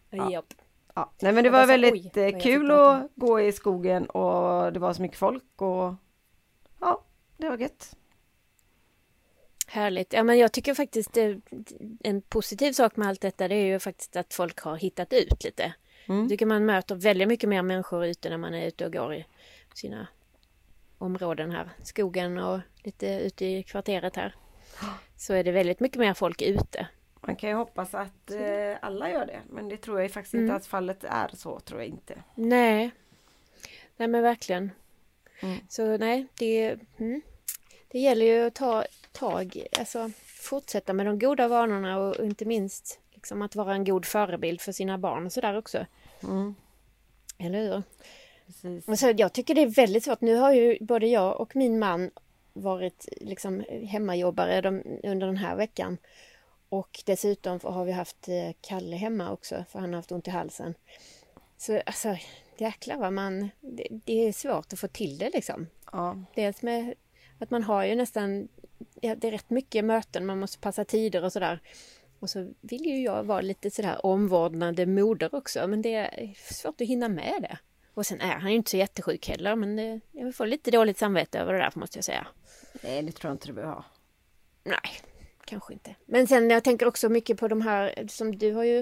Ja. 0.09 0.31
Japp. 0.31 0.53
Ja, 0.95 1.11
nej 1.21 1.33
men 1.33 1.43
det 1.43 1.49
var 1.49 1.61
sa, 1.61 1.67
väldigt 1.67 2.17
oj, 2.17 2.23
eh, 2.23 2.39
kul 2.39 2.71
att 2.71 3.11
gå 3.15 3.41
i 3.41 3.51
skogen 3.51 4.05
och 4.05 4.73
det 4.73 4.79
var 4.79 4.93
så 4.93 5.01
mycket 5.01 5.17
folk 5.17 5.61
och 5.61 5.93
ja, 6.79 7.03
det 7.37 7.49
var 7.49 7.57
gött. 7.57 7.95
Härligt. 9.67 10.13
Ja, 10.13 10.23
men 10.23 10.37
jag 10.37 10.51
tycker 10.51 10.73
faktiskt 10.73 11.17
eh, 11.17 11.35
en 12.03 12.21
positiv 12.21 12.71
sak 12.71 12.95
med 12.95 13.07
allt 13.07 13.21
detta 13.21 13.47
det 13.47 13.55
är 13.55 13.65
ju 13.65 13.79
faktiskt 13.79 14.15
att 14.15 14.33
folk 14.33 14.59
har 14.59 14.75
hittat 14.75 15.13
ut 15.13 15.43
lite. 15.43 15.73
Mm. 16.09 16.21
Jag 16.21 16.29
tycker 16.29 16.45
man 16.45 16.65
möter 16.65 16.95
väldigt 16.95 17.27
mycket 17.27 17.49
mer 17.49 17.61
människor 17.61 18.05
ute 18.05 18.29
när 18.29 18.37
man 18.37 18.53
är 18.53 18.67
ute 18.67 18.85
och 18.85 18.93
går 18.93 19.15
i 19.15 19.25
sina 19.73 20.07
områden 20.97 21.51
här. 21.51 21.69
Skogen 21.83 22.37
och 22.37 22.59
lite 22.83 23.07
ute 23.07 23.45
i 23.45 23.63
kvarteret 23.63 24.15
här. 24.15 24.35
Så 25.15 25.33
är 25.33 25.43
det 25.43 25.51
väldigt 25.51 25.79
mycket 25.79 25.99
mer 25.99 26.13
folk 26.13 26.41
ute. 26.41 26.87
Man 27.21 27.35
kan 27.35 27.49
ju 27.49 27.55
hoppas 27.55 27.93
att 27.93 28.31
eh, 28.31 28.75
alla 28.81 29.09
gör 29.09 29.25
det, 29.25 29.41
men 29.49 29.69
det 29.69 29.77
tror 29.77 30.01
jag 30.01 30.11
faktiskt 30.11 30.33
Mm. 30.33 30.45
inte 30.45 30.55
att 30.55 30.65
fallet 30.65 31.03
är 31.03 31.31
så, 31.33 31.59
tror 31.59 31.79
jag 31.81 31.87
inte. 31.87 32.23
Nej. 32.35 32.91
Nej 33.97 34.07
men 34.07 34.23
verkligen. 34.23 34.71
Mm. 35.39 35.57
Så 35.69 35.97
nej, 35.97 36.27
det, 36.39 36.79
mm. 36.97 37.21
det 37.87 37.99
gäller 37.99 38.25
ju 38.25 38.47
att 38.47 38.55
ta 38.55 38.85
tag, 39.11 39.67
alltså 39.79 40.11
fortsätta 40.25 40.93
med 40.93 41.05
de 41.05 41.19
goda 41.19 41.47
vanorna 41.47 41.97
och 41.99 42.25
inte 42.25 42.45
minst 42.45 42.99
liksom 43.17 43.41
att 43.41 43.55
vara 43.55 43.73
en 43.73 43.83
god 43.83 44.05
förebild 44.05 44.61
för 44.61 44.71
sina 44.71 44.97
barn 44.97 45.25
och 45.25 45.31
sådär 45.33 45.57
också. 45.57 45.85
Mm. 46.23 46.55
Eller 47.37 47.59
hur? 47.59 47.83
Precis. 48.45 48.99
Så 48.99 49.13
jag 49.17 49.33
tycker 49.33 49.55
det 49.55 49.61
är 49.61 49.67
väldigt 49.67 50.03
svårt. 50.03 50.21
Nu 50.21 50.35
har 50.35 50.53
ju 50.53 50.77
både 50.81 51.07
jag 51.07 51.41
och 51.41 51.55
min 51.55 51.79
man 51.79 52.11
varit 52.53 53.07
liksom 53.21 53.63
hemmajobbare 53.69 54.61
de, 54.61 54.83
under 55.03 55.27
den 55.27 55.37
här 55.37 55.55
veckan. 55.55 55.97
Och 56.69 57.03
dessutom 57.05 57.59
har 57.63 57.85
vi 57.85 57.91
haft 57.91 58.27
eh, 58.27 58.51
Kalle 58.61 58.95
hemma 58.95 59.31
också 59.31 59.65
för 59.69 59.79
han 59.79 59.89
har 59.89 59.95
haft 59.95 60.11
ont 60.11 60.27
i 60.27 60.31
halsen. 60.31 60.73
Så 61.57 61.81
alltså 61.85 62.17
jäklar 62.57 62.97
vad 62.97 63.13
man... 63.13 63.49
Det, 63.61 63.87
det 63.89 64.27
är 64.27 64.31
svårt 64.31 64.73
att 64.73 64.79
få 64.79 64.87
till 64.87 65.17
det 65.17 65.29
liksom. 65.29 65.67
Ja. 65.91 66.23
Dels 66.35 66.61
med 66.61 66.93
att 67.39 67.51
man 67.51 67.63
har 67.63 67.85
ju 67.85 67.95
nästan... 67.95 68.47
Ja, 69.01 69.15
det 69.15 69.27
är 69.27 69.31
rätt 69.31 69.49
mycket 69.49 69.85
möten, 69.85 70.25
man 70.25 70.39
måste 70.39 70.59
passa 70.59 70.85
tider 70.85 71.23
och 71.23 71.33
sådär. 71.33 71.61
Och 72.19 72.29
så 72.29 72.53
vill 72.61 72.85
ju 72.85 73.03
jag 73.03 73.23
vara 73.23 73.41
lite 73.41 73.71
sådär 73.71 74.05
omvårdnande 74.05 74.85
moder 74.85 75.35
också 75.35 75.67
men 75.67 75.81
det 75.81 75.95
är 75.95 76.33
svårt 76.53 76.81
att 76.81 76.87
hinna 76.87 77.09
med 77.09 77.41
det. 77.41 77.57
Och 77.93 78.05
sen 78.05 78.21
är 78.21 78.35
han 78.35 78.51
ju 78.51 78.57
inte 78.57 78.71
så 78.71 78.77
jättesjuk 78.77 79.27
heller 79.27 79.55
men 79.55 80.01
jag 80.11 80.35
får 80.35 80.45
lite 80.45 80.71
dåligt 80.71 80.97
samvete 80.97 81.39
över 81.39 81.53
det 81.53 81.59
där 81.59 81.71
måste 81.75 81.97
jag 81.97 82.05
säga. 82.05 82.27
Nej, 82.83 83.01
det 83.03 83.11
tror 83.11 83.29
jag 83.29 83.35
inte 83.35 83.47
du 83.47 83.53
behöver 83.53 83.73
ha. 83.73 83.85
Nej, 84.63 84.91
kanske 85.45 85.73
inte. 85.73 85.95
Men 86.05 86.27
sen 86.27 86.49
jag 86.49 86.63
tänker 86.63 86.85
också 86.85 87.09
mycket 87.09 87.39
på 87.39 87.47
de 87.47 87.61
här, 87.61 88.07
som 88.07 88.37
du 88.37 88.53
har 88.53 88.63
ju 88.63 88.79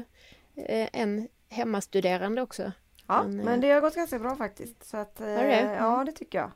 eh, 0.56 0.90
en 0.94 1.28
hemmastuderande 1.50 2.42
också. 2.42 2.72
Ja, 3.08 3.24
Men, 3.24 3.40
eh, 3.40 3.46
men 3.46 3.62
det 3.62 3.72
har 3.72 3.82
gått 3.82 3.96
ganska 3.96 4.20
bra 4.20 4.36
faktiskt. 4.36 4.86
Så 4.86 4.98
att, 4.98 5.22
eh, 5.22 5.28
Har 5.28 5.44
det? 5.44 5.76
Ja, 5.80 6.04
det 6.06 6.12
tycker 6.12 6.38
jag. 6.38 6.52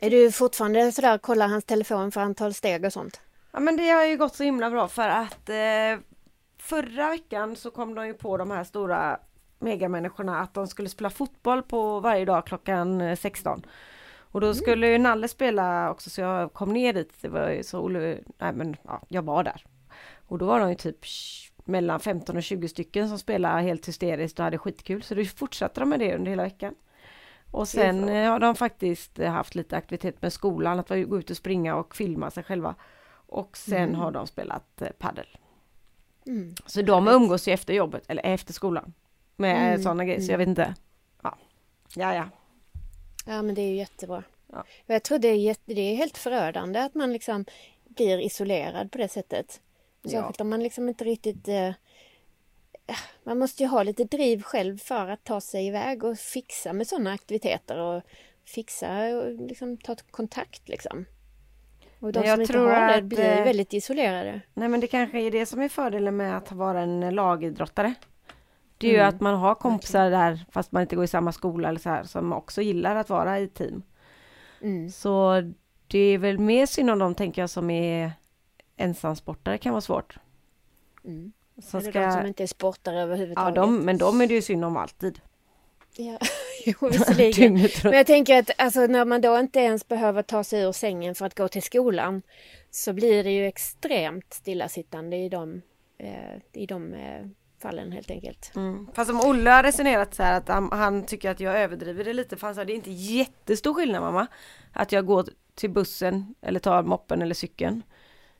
Är 0.00 0.10
du 0.10 0.32
fortfarande 0.32 0.92
sådär, 0.92 1.18
kollar 1.18 1.48
hans 1.48 1.64
telefon 1.64 2.12
för 2.12 2.20
antal 2.20 2.54
steg 2.54 2.84
och 2.84 2.92
sånt? 2.92 3.20
Ja 3.52 3.60
men 3.60 3.76
det 3.76 3.88
har 3.88 4.04
ju 4.04 4.16
gått 4.16 4.34
så 4.34 4.44
himla 4.44 4.70
bra 4.70 4.88
för 4.88 5.08
att 5.08 5.48
eh, 5.48 6.04
förra 6.58 7.08
veckan 7.10 7.56
så 7.56 7.70
kom 7.70 7.94
de 7.94 8.06
ju 8.06 8.14
på 8.14 8.36
de 8.36 8.50
här 8.50 8.64
stora 8.64 9.20
megamänniskorna 9.58 10.40
att 10.40 10.54
de 10.54 10.66
skulle 10.66 10.88
spela 10.88 11.10
fotboll 11.10 11.62
på 11.62 12.00
varje 12.00 12.24
dag 12.24 12.46
klockan 12.46 13.00
eh, 13.00 13.16
16. 13.16 13.66
Och 14.32 14.40
då 14.40 14.54
skulle 14.54 14.88
ju 14.88 14.98
Nalle 14.98 15.28
spela 15.28 15.90
också 15.90 16.10
så 16.10 16.20
jag 16.20 16.52
kom 16.52 16.72
ner 16.72 16.92
dit. 16.92 17.12
Det 17.20 17.28
var 17.28 17.50
ju 17.50 17.62
så 17.62 17.80
Olle, 17.80 18.18
nej 18.38 18.52
men 18.52 18.76
ja, 18.82 19.02
jag 19.08 19.22
var 19.22 19.44
där. 19.44 19.64
Och 20.28 20.38
då 20.38 20.46
var 20.46 20.60
de 20.60 20.68
ju 20.68 20.74
typ 20.74 20.98
mellan 21.64 22.00
15 22.00 22.36
och 22.36 22.42
20 22.42 22.68
stycken 22.68 23.08
som 23.08 23.18
spelade 23.18 23.62
helt 23.62 23.88
hysteriskt 23.88 24.38
och 24.38 24.44
hade 24.44 24.58
skitkul. 24.58 25.02
Så 25.02 25.14
då 25.14 25.24
fortsatte 25.24 25.80
de 25.80 25.88
med 25.88 26.00
det 26.00 26.14
under 26.14 26.30
hela 26.30 26.42
veckan. 26.42 26.74
Och 27.50 27.68
sen 27.68 28.08
eh, 28.08 28.30
har 28.30 28.38
de 28.38 28.54
faktiskt 28.54 29.18
eh, 29.18 29.32
haft 29.32 29.54
lite 29.54 29.76
aktivitet 29.76 30.22
med 30.22 30.32
skolan, 30.32 30.78
att 30.78 30.88
gå 30.88 31.18
ut 31.18 31.30
och 31.30 31.36
springa 31.36 31.76
och 31.76 31.96
filma 31.96 32.30
sig 32.30 32.44
själva. 32.44 32.74
Och 33.32 33.56
sen 33.56 33.82
Mm. 33.88 33.94
har 33.94 34.10
de 34.10 34.26
spelat 34.26 34.82
eh, 34.82 34.88
paddel. 34.98 35.26
Mm. 36.26 36.54
Så 36.66 36.82
de 36.82 37.08
umgås 37.08 37.48
ju 37.48 37.52
efter 37.52 37.74
jobbet, 37.74 38.04
eller 38.08 38.22
efter 38.22 38.52
skolan. 38.52 38.94
Med 39.36 39.56
Mm, 39.56 39.68
mm. 39.68 39.82
sådana 39.82 40.04
grejer, 40.04 40.20
så 40.20 40.32
jag 40.32 40.38
vet 40.38 40.48
inte. 40.48 40.74
Ja, 41.22 41.38
ja. 41.96 42.14
ja. 42.14 42.28
Ja 43.26 43.42
men 43.42 43.54
det 43.54 43.62
är 43.62 43.68
ju 43.68 43.76
jättebra. 43.76 44.22
Ja. 44.52 44.64
Jag 44.86 45.02
tror 45.02 45.18
det 45.18 45.28
är, 45.28 45.56
det 45.64 45.80
är 45.80 45.96
helt 45.96 46.18
förödande 46.18 46.78
att 46.80 46.94
man 46.94 47.12
liksom 47.12 47.44
blir 47.84 48.18
isolerad 48.20 48.92
på 48.92 48.98
det 48.98 49.08
sättet. 49.08 49.60
Särskilt 50.10 50.40
om 50.40 50.48
man 50.50 50.62
liksom 50.62 50.88
inte 50.88 51.04
riktigt... 51.04 51.48
Eh, 51.48 51.70
man 53.24 53.38
måste 53.38 53.62
ju 53.62 53.68
ha 53.68 53.82
lite 53.82 54.04
driv 54.04 54.42
själv 54.42 54.78
för 54.78 55.08
att 55.08 55.24
ta 55.24 55.40
sig 55.40 55.66
iväg 55.66 56.04
och 56.04 56.18
fixa 56.18 56.72
med 56.72 56.86
sådana 56.86 57.12
aktiviteter 57.12 57.78
och 57.78 58.02
fixa 58.44 59.16
och 59.16 59.32
liksom 59.32 59.76
ta 59.76 59.96
kontakt 60.10 60.68
liksom. 60.68 61.04
Och 62.02 62.12
de 62.12 62.20
Men 62.20 62.28
jag 62.28 62.34
som 62.36 62.40
inte 62.40 62.52
tror 62.52 62.70
har 62.70 62.88
det 62.88 62.94
att, 62.94 63.04
blir 63.04 63.18
ju 63.18 63.24
eh, 63.24 63.44
väldigt 63.44 63.72
isolerade. 63.72 64.40
Nej 64.54 64.68
men 64.68 64.80
det 64.80 64.86
kanske 64.86 65.20
är 65.20 65.30
det 65.30 65.46
som 65.46 65.60
är 65.60 65.68
fördelen 65.68 66.16
med 66.16 66.36
att 66.36 66.52
vara 66.52 66.80
en 66.80 67.14
lagidrottare. 67.14 67.94
Det 68.78 68.86
är 68.86 68.90
ju 68.90 68.96
Mm, 68.96 69.08
att 69.08 69.20
man 69.20 69.34
har 69.34 69.54
kompisar 69.54 70.10
där 70.10 70.44
fast 70.50 70.72
man 70.72 70.82
inte 70.82 70.96
går 70.96 71.04
i 71.04 71.08
samma 71.08 71.32
skola 71.32 71.68
eller 71.68 71.80
så 71.80 71.88
här 71.88 72.04
som 72.04 72.32
också 72.32 72.62
gillar 72.62 72.96
att 72.96 73.08
vara 73.10 73.40
i 73.40 73.48
team. 73.48 73.82
Mm. 74.62 74.90
Så 74.90 75.42
det 75.86 75.98
är 75.98 76.18
väl 76.18 76.38
mer 76.38 76.66
synd 76.66 76.90
om 76.90 76.98
dem 76.98 77.14
tänker 77.14 77.42
jag 77.42 77.50
som 77.50 77.70
är 77.70 78.12
ensamsportare 78.76 79.58
kan 79.58 79.72
vara 79.72 79.80
svårt. 79.80 80.16
Mm. 81.04 81.32
Som 81.62 81.80
Eller 81.80 81.92
de 81.92 82.02
som 82.12 82.20
ska... 82.20 82.28
inte 82.28 82.42
är 82.42 82.46
sportare 82.46 82.96
Ja, 82.96 83.02
överhuvudtaget. 83.02 83.54
de, 83.54 83.78
men 83.78 83.98
de 83.98 84.20
är 84.20 84.26
det 84.26 84.34
ju 84.34 84.42
synd 84.42 84.64
om 84.64 84.76
alltid. 84.76 85.20
Ja, 85.96 86.18
jo, 86.80 86.88
visserligen. 86.88 87.68
Men 87.84 87.92
jag 87.92 88.06
tänker 88.06 88.38
att 88.38 88.50
alltså, 88.58 88.86
när 88.86 89.04
man 89.04 89.20
då 89.20 89.38
inte 89.38 89.60
ens 89.60 89.88
behöver 89.88 90.22
ta 90.22 90.44
sig 90.44 90.62
ur 90.62 90.72
sängen 90.72 91.14
för 91.14 91.26
att 91.26 91.38
gå 91.38 91.48
till 91.48 91.62
skolan 91.62 92.22
så 92.70 92.92
blir 92.92 93.24
det 93.24 93.30
ju 93.30 93.46
extremt 93.46 94.32
stillasittande 94.32 95.16
i 95.16 95.28
de, 95.28 95.62
eh, 95.98 96.62
i 96.62 96.66
de 96.66 96.94
eh, 96.94 97.26
fallen 97.62 97.92
helt 97.92 98.10
enkelt. 98.10 98.52
Mm. 98.56 98.88
Fast 98.94 99.10
om 99.10 99.20
Olle 99.20 99.50
har 99.50 99.62
resonerat 99.62 100.14
så 100.14 100.22
här 100.22 100.36
att 100.36 100.48
han, 100.48 100.68
han, 100.72 101.06
tycker 101.06 101.30
att 101.30 101.40
jag 101.40 101.60
överdriver 101.60 102.04
det 102.04 102.12
lite 102.12 102.36
för 102.36 102.46
han 102.46 102.54
sa 102.54 102.64
det 102.64 102.72
är 102.72 102.74
inte 102.74 102.90
jättestor 102.90 103.74
skillnad 103.74 104.02
mamma. 104.02 104.26
Att 104.72 104.92
jag 104.92 105.06
går 105.06 105.26
till 105.54 105.70
bussen 105.70 106.34
eller 106.42 106.60
tar 106.60 106.82
moppen 106.82 107.22
eller 107.22 107.34
cykeln. 107.34 107.82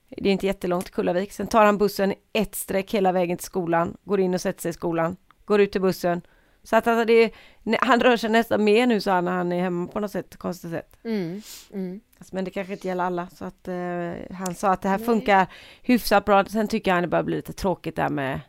Det 0.09 0.29
är 0.29 0.33
inte 0.33 0.47
jättelångt 0.47 0.85
till 0.85 0.95
Kullavik. 0.95 1.33
Sen 1.33 1.47
tar 1.47 1.65
han 1.65 1.79
bussen 1.79 2.15
ett 2.33 2.55
streck 2.55 2.95
hela 2.95 3.13
vägen 3.13 3.37
till 3.37 3.47
skolan, 3.47 3.97
går 4.05 4.21
in 4.21 4.35
och 4.35 4.41
sätter 4.41 4.63
sig 4.63 4.69
i 4.69 4.73
skolan, 4.73 5.17
går 5.45 5.61
ut 5.61 5.73
till 5.73 5.81
bussen. 5.81 6.23
Så 6.65 6.77
att 6.77 6.87
alltså 6.87 7.05
det, 7.05 7.33
han 7.81 8.01
rör 8.01 8.17
sig 8.17 8.31
nästan 8.31 8.65
mer 8.65 8.87
nu 8.87 9.01
så 9.01 9.21
när 9.21 9.33
han 9.33 9.53
är 9.53 9.61
hemma 9.61 9.87
på 9.87 10.01
något 10.01 10.11
sätt, 10.11 10.37
konstigt 10.37 10.71
sätt. 10.71 10.97
Mm, 11.05 11.43
mm. 11.73 12.01
Alltså, 12.19 12.35
men 12.35 12.45
det 12.45 12.51
kanske 12.51 12.73
inte 12.73 12.89
gäller 12.89 13.05
alla 13.05 13.29
så 13.29 13.45
att 13.45 13.69
eh, 13.69 14.37
han 14.37 14.55
sa 14.55 14.71
att 14.71 14.83
det 14.83 14.89
här 14.89 14.99
Nej. 14.99 15.07
funkar 15.07 15.47
hyfsat 15.83 16.25
bra. 16.25 16.45
Sen 16.45 16.69
tycker 16.69 16.93
han 16.93 17.03
det 17.03 17.09
börjar 17.09 17.23
bli 17.23 17.37
lite 17.37 17.53
tråkigt 17.53 17.97
där 17.97 18.09
med 18.09 18.41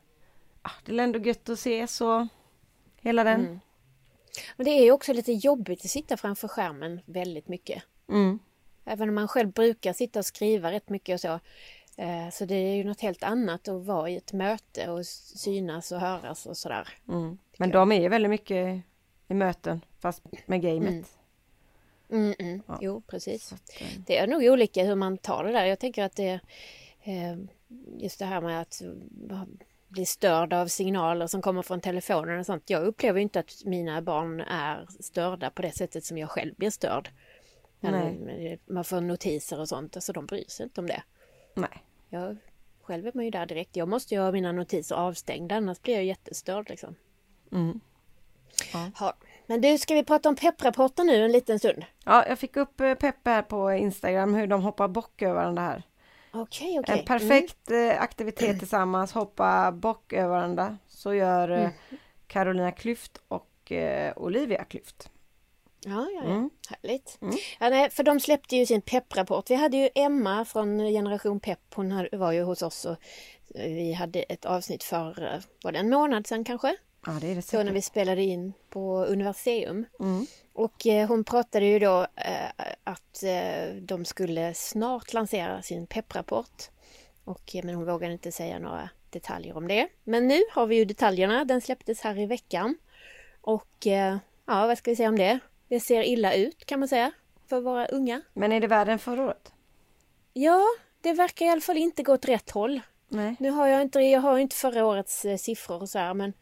ah, 0.62 0.72
det 0.86 0.92
är 0.92 1.00
ändå 1.00 1.20
gött 1.20 1.50
att 1.50 1.60
se 1.60 1.88
så 1.88 2.28
hela 3.02 3.24
den. 3.24 3.40
Mm. 3.40 3.60
Men 4.56 4.66
det 4.66 4.72
är 4.72 4.84
ju 4.84 4.92
också 4.92 5.14
lite 5.14 5.32
jobbigt 5.32 5.86
att 5.86 5.92
sitta 5.92 6.18
framför 6.18 6.48
skärmen 6.48 7.02
väldigt 7.06 7.48
mycket. 7.48 7.84
Mm. 8.10 8.40
Även 8.86 9.10
om 9.10 9.16
man 9.16 9.28
själv 9.28 9.52
brukar 9.52 9.94
sitta 9.94 10.20
och 10.20 10.26
skriva 10.26 10.72
rätt 10.72 10.90
mycket 10.90 11.14
och 11.14 11.20
så. 11.20 11.40
Eh, 11.98 12.30
så 12.32 12.46
det 12.46 12.56
är 12.56 12.76
ju 12.76 12.84
något 12.84 13.02
helt 13.02 13.24
annat 13.24 13.68
att 13.68 13.86
vara 13.86 14.10
i 14.10 14.18
ett 14.18 14.34
möte 14.34 14.90
och 14.90 15.06
synas 15.06 15.92
och 15.92 16.00
höras 16.00 16.46
och 16.46 16.58
sådär. 16.58 16.88
Mm. 17.08 17.38
Men 17.58 17.72
de 17.72 17.92
är 17.92 18.02
ju 18.02 18.10
väldigt 18.10 18.30
mycket 18.30 18.84
i 19.28 19.34
möten 19.34 19.86
fast 20.00 20.24
med 20.46 20.62
gamet. 20.62 20.90
Mm. 20.90 21.04
Mm, 22.10 22.36
mm. 22.40 22.62
Ja. 22.68 22.78
Jo, 22.82 23.02
precis. 23.08 23.54
Att, 23.54 23.82
eh. 23.82 23.88
Det 24.06 24.18
är 24.18 24.28
nog 24.28 24.44
olika 24.44 24.84
hur 24.84 24.96
man 24.96 25.18
tar 25.18 25.44
det 25.44 25.52
där. 25.52 25.66
Jag 25.66 25.80
tänker 25.80 26.04
att 26.04 26.16
det 26.16 26.40
eh, 27.04 27.38
just 27.98 28.20
det 28.20 28.26
här 28.26 28.42
med 28.42 28.62
att 28.62 28.82
bli 29.88 30.06
störd 30.06 30.54
av 30.54 30.68
signaler 30.68 31.28
som 31.28 31.42
kommer 31.42 31.62
från 31.62 31.82
telefonen 31.82 32.40
och 32.40 32.46
sånt. 32.46 32.70
Jag 32.70 32.84
upplever 32.84 33.20
inte 33.20 33.40
att 33.40 33.66
mina 33.66 34.02
barn 34.02 34.42
är 34.42 34.88
störda 35.00 35.50
på 35.50 35.62
det 35.62 35.72
sättet 35.72 36.06
som 36.06 36.18
jag 36.18 36.30
själv 36.30 36.56
blir 36.56 36.70
störd. 36.70 37.10
Nej. 37.80 38.60
Man 38.66 38.84
får 38.84 39.02
notiser 39.02 39.60
och 39.60 39.70
sånt, 39.70 39.96
alltså 39.96 40.14
de 40.14 40.26
bryr 40.26 40.46
sig 40.48 40.64
inte 40.64 40.82
om 40.82 40.88
det. 40.88 41.04
Nej. 41.54 41.84
Jag, 42.10 42.38
själv 42.82 43.08
är 43.08 43.12
man 43.16 43.26
ju 43.26 43.32
där 43.32 43.46
direkt. 43.46 43.76
Jag 43.76 43.88
måste 43.88 44.14
ju 44.16 44.22
ha 44.22 44.32
mina 44.32 44.52
notiser 44.52 44.96
avstängda 44.96 45.56
annars 45.56 45.82
blir 45.82 45.94
jag 45.94 46.06
jättestörd 46.06 46.70
liksom. 46.70 46.96
Mm. 47.54 47.80
Ja. 48.74 48.92
Ha. 49.00 49.14
Men 49.48 49.62
du, 49.62 49.78
ska 49.78 49.94
vi 49.94 50.04
prata 50.04 50.30
om 50.30 50.36
pepprapporten 50.36 51.08
nu 51.08 51.26
en 51.26 51.32
liten 51.32 51.60
stund? 51.60 51.86
Ja, 52.06 52.28
jag 52.28 52.40
fick 52.40 52.58
upp 52.58 52.82
eh, 52.82 52.94
pepp 52.94 53.16
här 53.26 53.42
på 53.42 53.72
Instagram 53.72 54.34
hur 54.34 54.48
de 54.48 54.62
hoppar 54.62 54.88
bock 54.88 55.22
över 55.22 55.34
varandra 55.34 55.62
här. 55.62 55.84
Okay. 56.34 56.80
Okay. 56.80 57.00
En 57.00 57.06
perfekt 57.06 57.70
mm. 57.70 57.98
aktivitet 58.00 58.60
tillsammans, 58.60 59.12
hoppa 59.12 59.72
bock 59.72 60.14
över 60.14 60.30
varandra. 60.30 60.78
Så 60.88 61.14
gör 61.14 61.50
mm. 61.50 61.72
Carolina 62.28 62.72
Klyft 62.72 63.22
och 63.28 63.72
eh, 63.72 64.14
Olivia 64.16 64.64
Klyft. 64.64 65.10
Ja, 65.86 66.08
ja, 66.14 66.22
ja. 66.24 66.30
Mm. 66.30 66.50
härligt. 66.70 67.18
Mm. 67.22 67.36
Ja, 67.60 67.70
nej, 67.70 67.90
för 67.90 68.04
de 68.04 68.20
släppte 68.20 68.56
ju 68.56 68.66
sin 68.66 68.82
pepprapport. 68.82 69.50
Vi 69.50 69.56
hade 69.56 69.78
ju 69.78 69.90
Emma 69.96 70.46
från 70.46 70.80
Generation 70.80 71.40
Pepp, 71.40 71.74
hon 71.76 72.08
var 72.12 72.32
ju 72.32 72.44
hos 72.44 72.62
oss 72.62 72.86
och 72.86 72.98
vi 73.56 73.94
hade 73.94 74.20
ett 74.20 74.46
avsnitt 74.46 74.84
för, 74.84 75.42
var 75.64 75.72
det 75.72 75.80
en 75.80 75.90
månad 75.90 76.28
sedan 76.28 76.44
kanske? 76.44 76.76
Ja, 77.06 77.12
det 77.22 77.28
är 77.28 77.36
det 77.36 77.42
Så 77.42 77.64
när 77.64 77.72
vi 77.72 77.82
spelade 77.82 78.24
in 78.24 78.54
på 78.70 79.06
Universium. 79.06 79.86
Mm. 80.00 80.26
Och 80.54 80.88
eh, 80.88 81.08
hon 81.08 81.24
pratade 81.24 81.66
ju 81.66 81.80
då 81.80 82.02
eh, 82.02 82.66
att 82.84 83.24
eh, 83.24 83.76
de 83.82 84.06
skulle 84.06 84.54
snart 84.54 85.14
lansera 85.14 85.62
sin 85.62 85.88
pepprapport. 85.88 86.70
Och, 87.24 87.56
eh, 87.56 87.66
men 87.66 87.76
hon 87.76 87.86
vågade 87.86 88.14
inte 88.14 88.32
säga 88.32 88.60
några 88.60 88.90
detaljer 89.10 89.58
om 89.58 89.68
det. 89.68 89.88
Men 90.04 90.28
nu 90.28 90.42
har 90.52 90.68
vi 90.68 90.76
ju 90.76 90.86
detaljerna. 90.86 91.46
Den 91.46 91.62
släpptes 91.62 92.02
här 92.02 92.20
i 92.20 92.26
veckan. 92.26 92.78
Och 93.42 93.88
eh, 93.88 94.18
ja, 94.46 94.68
vad 94.68 94.78
ska 94.78 94.92
vi 94.92 94.96
säga 94.96 95.10
om 95.10 95.18
det? 95.18 95.40
Det 95.68 95.80
ser 95.80 96.04
illa 96.04 96.34
ut 96.34 96.66
kan 96.66 96.80
man 96.80 96.90
säga 96.90 97.12
för 97.50 97.62
våra 97.62 97.86
unga. 97.86 98.22
Men 98.34 98.52
är 98.52 98.62
det 98.62 98.68
värre 98.68 98.92
än 98.92 99.00
förra 99.00 99.24
året? 99.24 99.52
Ja, 100.34 100.62
det 101.02 101.14
verkar 101.14 101.46
i 101.46 101.50
alla 101.50 101.62
fall 101.62 101.78
inte 101.78 102.04
gå 102.04 102.14
åt 102.14 102.26
rätt 102.26 102.52
håll. 102.52 102.82
Nej. 103.08 103.36
Nu 103.40 103.50
har 103.50 103.68
jag 103.68 103.82
inte, 103.82 104.00
jag 104.00 104.22
har 104.22 104.38
inte 104.38 104.56
förra 104.56 104.86
årets 104.86 105.26
eh, 105.26 105.38
siffror 105.38 105.82
och 105.82 105.90
så 105.90 106.00
här, 106.00 106.14
men 106.14 106.34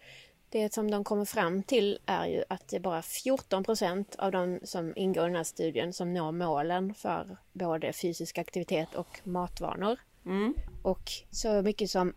det 0.52 0.74
som 0.74 0.92
de 0.92 1.04
kommer 1.04 1.26
fram 1.26 1.64
till 1.64 2.00
är 2.06 2.26
ju 2.26 2.44
att 2.50 2.68
det 2.68 2.76
är 2.76 2.80
bara 2.80 3.02
14 3.02 3.64
procent 3.64 4.16
av 4.16 4.32
de 4.32 4.60
som 4.64 4.94
ingår 4.96 5.24
i 5.24 5.28
den 5.28 5.36
här 5.36 5.44
studien 5.44 5.94
som 5.94 6.14
når 6.14 6.32
målen 6.32 6.94
för 6.94 7.38
både 7.54 7.94
fysisk 7.94 8.38
aktivitet 8.38 8.96
och 8.96 9.20
matvanor. 9.24 10.00
Mm. 10.26 10.54
Och 10.84 11.12
så 11.32 11.62
mycket 11.62 11.90
som 11.90 12.14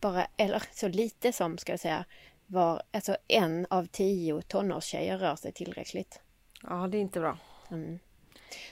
bara, 0.00 0.26
eller 0.36 0.62
så 0.72 0.88
lite 0.88 1.32
som 1.32 1.58
ska 1.58 1.72
jag 1.72 1.80
säga, 1.80 2.04
var 2.46 2.82
alltså 2.92 3.16
en 3.28 3.66
av 3.70 3.86
tio 3.86 4.42
tonårstjejer 4.42 5.18
rör 5.18 5.36
sig 5.36 5.52
tillräckligt. 5.52 6.20
Ja, 6.62 6.88
det 6.88 6.98
är 6.98 7.00
inte 7.00 7.20
bra. 7.20 7.38
Mm. 7.70 7.98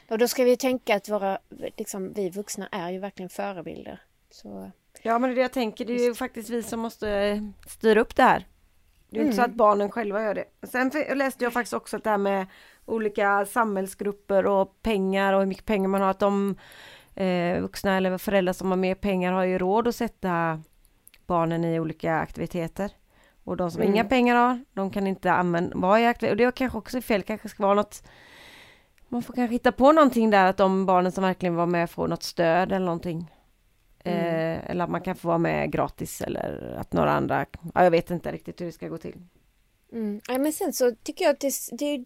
Och 0.08 0.18
då 0.18 0.28
ska 0.28 0.44
vi 0.44 0.56
tänka 0.56 0.96
att 0.96 1.08
våra, 1.08 1.38
liksom, 1.76 2.12
vi 2.12 2.30
vuxna 2.30 2.68
är 2.72 2.90
ju 2.90 2.98
verkligen 2.98 3.28
förebilder. 3.28 4.02
Så... 4.30 4.70
Ja, 5.02 5.18
men 5.18 5.34
det 5.34 5.40
jag 5.40 5.52
tänker. 5.52 5.84
Det 5.84 5.92
är 5.92 6.04
ju 6.04 6.14
faktiskt 6.14 6.50
vi 6.50 6.62
som 6.62 6.80
måste 6.80 7.40
styra 7.66 8.00
upp 8.00 8.16
det 8.16 8.22
här. 8.22 8.46
Det 9.10 9.16
är 9.16 9.20
mm. 9.20 9.26
inte 9.26 9.36
så 9.36 9.42
mm. 9.42 9.50
att 9.50 9.56
barnen 9.56 9.90
själva 9.90 10.22
gör 10.22 10.34
det. 10.34 10.44
Sen 10.66 10.90
läste 11.14 11.44
jag 11.44 11.52
faktiskt 11.52 11.74
också 11.74 11.96
att 11.96 12.04
det 12.04 12.10
här 12.10 12.18
med 12.18 12.46
olika 12.86 13.46
samhällsgrupper 13.46 14.46
och 14.46 14.82
pengar 14.82 15.32
och 15.32 15.40
hur 15.40 15.46
mycket 15.46 15.64
pengar 15.64 15.88
man 15.88 16.00
har. 16.00 16.10
Att 16.10 16.18
de 16.18 16.56
eh, 17.14 17.60
vuxna 17.60 17.96
eller 17.96 18.18
föräldrar 18.18 18.52
som 18.52 18.70
har 18.70 18.76
mer 18.76 18.94
pengar 18.94 19.32
har 19.32 19.44
ju 19.44 19.58
råd 19.58 19.88
att 19.88 19.96
sätta 19.96 20.62
barnen 21.26 21.64
i 21.64 21.80
olika 21.80 22.16
aktiviteter. 22.16 22.90
Och 23.44 23.56
de 23.56 23.70
som 23.70 23.82
mm. 23.82 23.94
inga 23.94 24.04
pengar 24.04 24.36
har, 24.36 24.64
de 24.72 24.90
kan 24.90 25.06
inte 25.06 25.32
använda, 25.32 25.76
vara 25.76 26.00
i 26.00 26.06
aktivitet. 26.06 26.32
Och 26.32 26.36
det 26.36 26.54
kanske 26.54 26.78
också 26.78 26.96
är 26.96 27.00
fel, 27.00 27.22
kanske 27.22 27.48
ska 27.48 27.62
vara 27.62 27.74
något 27.74 28.02
man 29.08 29.22
får 29.22 29.34
kanske 29.34 29.54
hitta 29.54 29.72
på 29.72 29.92
någonting 29.92 30.30
där 30.30 30.46
att 30.46 30.56
de 30.56 30.86
barnen 30.86 31.12
som 31.12 31.24
verkligen 31.24 31.54
var 31.54 31.66
med 31.66 31.90
får 31.90 32.08
något 32.08 32.22
stöd 32.22 32.72
eller 32.72 32.86
någonting. 32.86 33.30
Mm. 34.08 34.58
Eh, 34.58 34.70
eller 34.70 34.84
att 34.84 34.90
man 34.90 35.00
kan 35.00 35.16
få 35.16 35.28
vara 35.28 35.38
med 35.38 35.72
gratis 35.72 36.20
eller 36.20 36.76
att 36.78 36.92
några 36.92 37.10
andra, 37.10 37.46
ja, 37.74 37.84
jag 37.84 37.90
vet 37.90 38.10
inte 38.10 38.32
riktigt 38.32 38.60
hur 38.60 38.66
det 38.66 38.72
ska 38.72 38.88
gå 38.88 38.98
till. 38.98 39.16
Mm. 39.92 40.20
Ja, 40.28 40.38
men 40.38 40.52
sen 40.52 40.72
så 40.72 40.94
tycker 41.02 41.24
jag 41.24 41.32
att 41.32 41.40
det, 41.40 41.52
det 41.72 41.84
är 41.84 42.04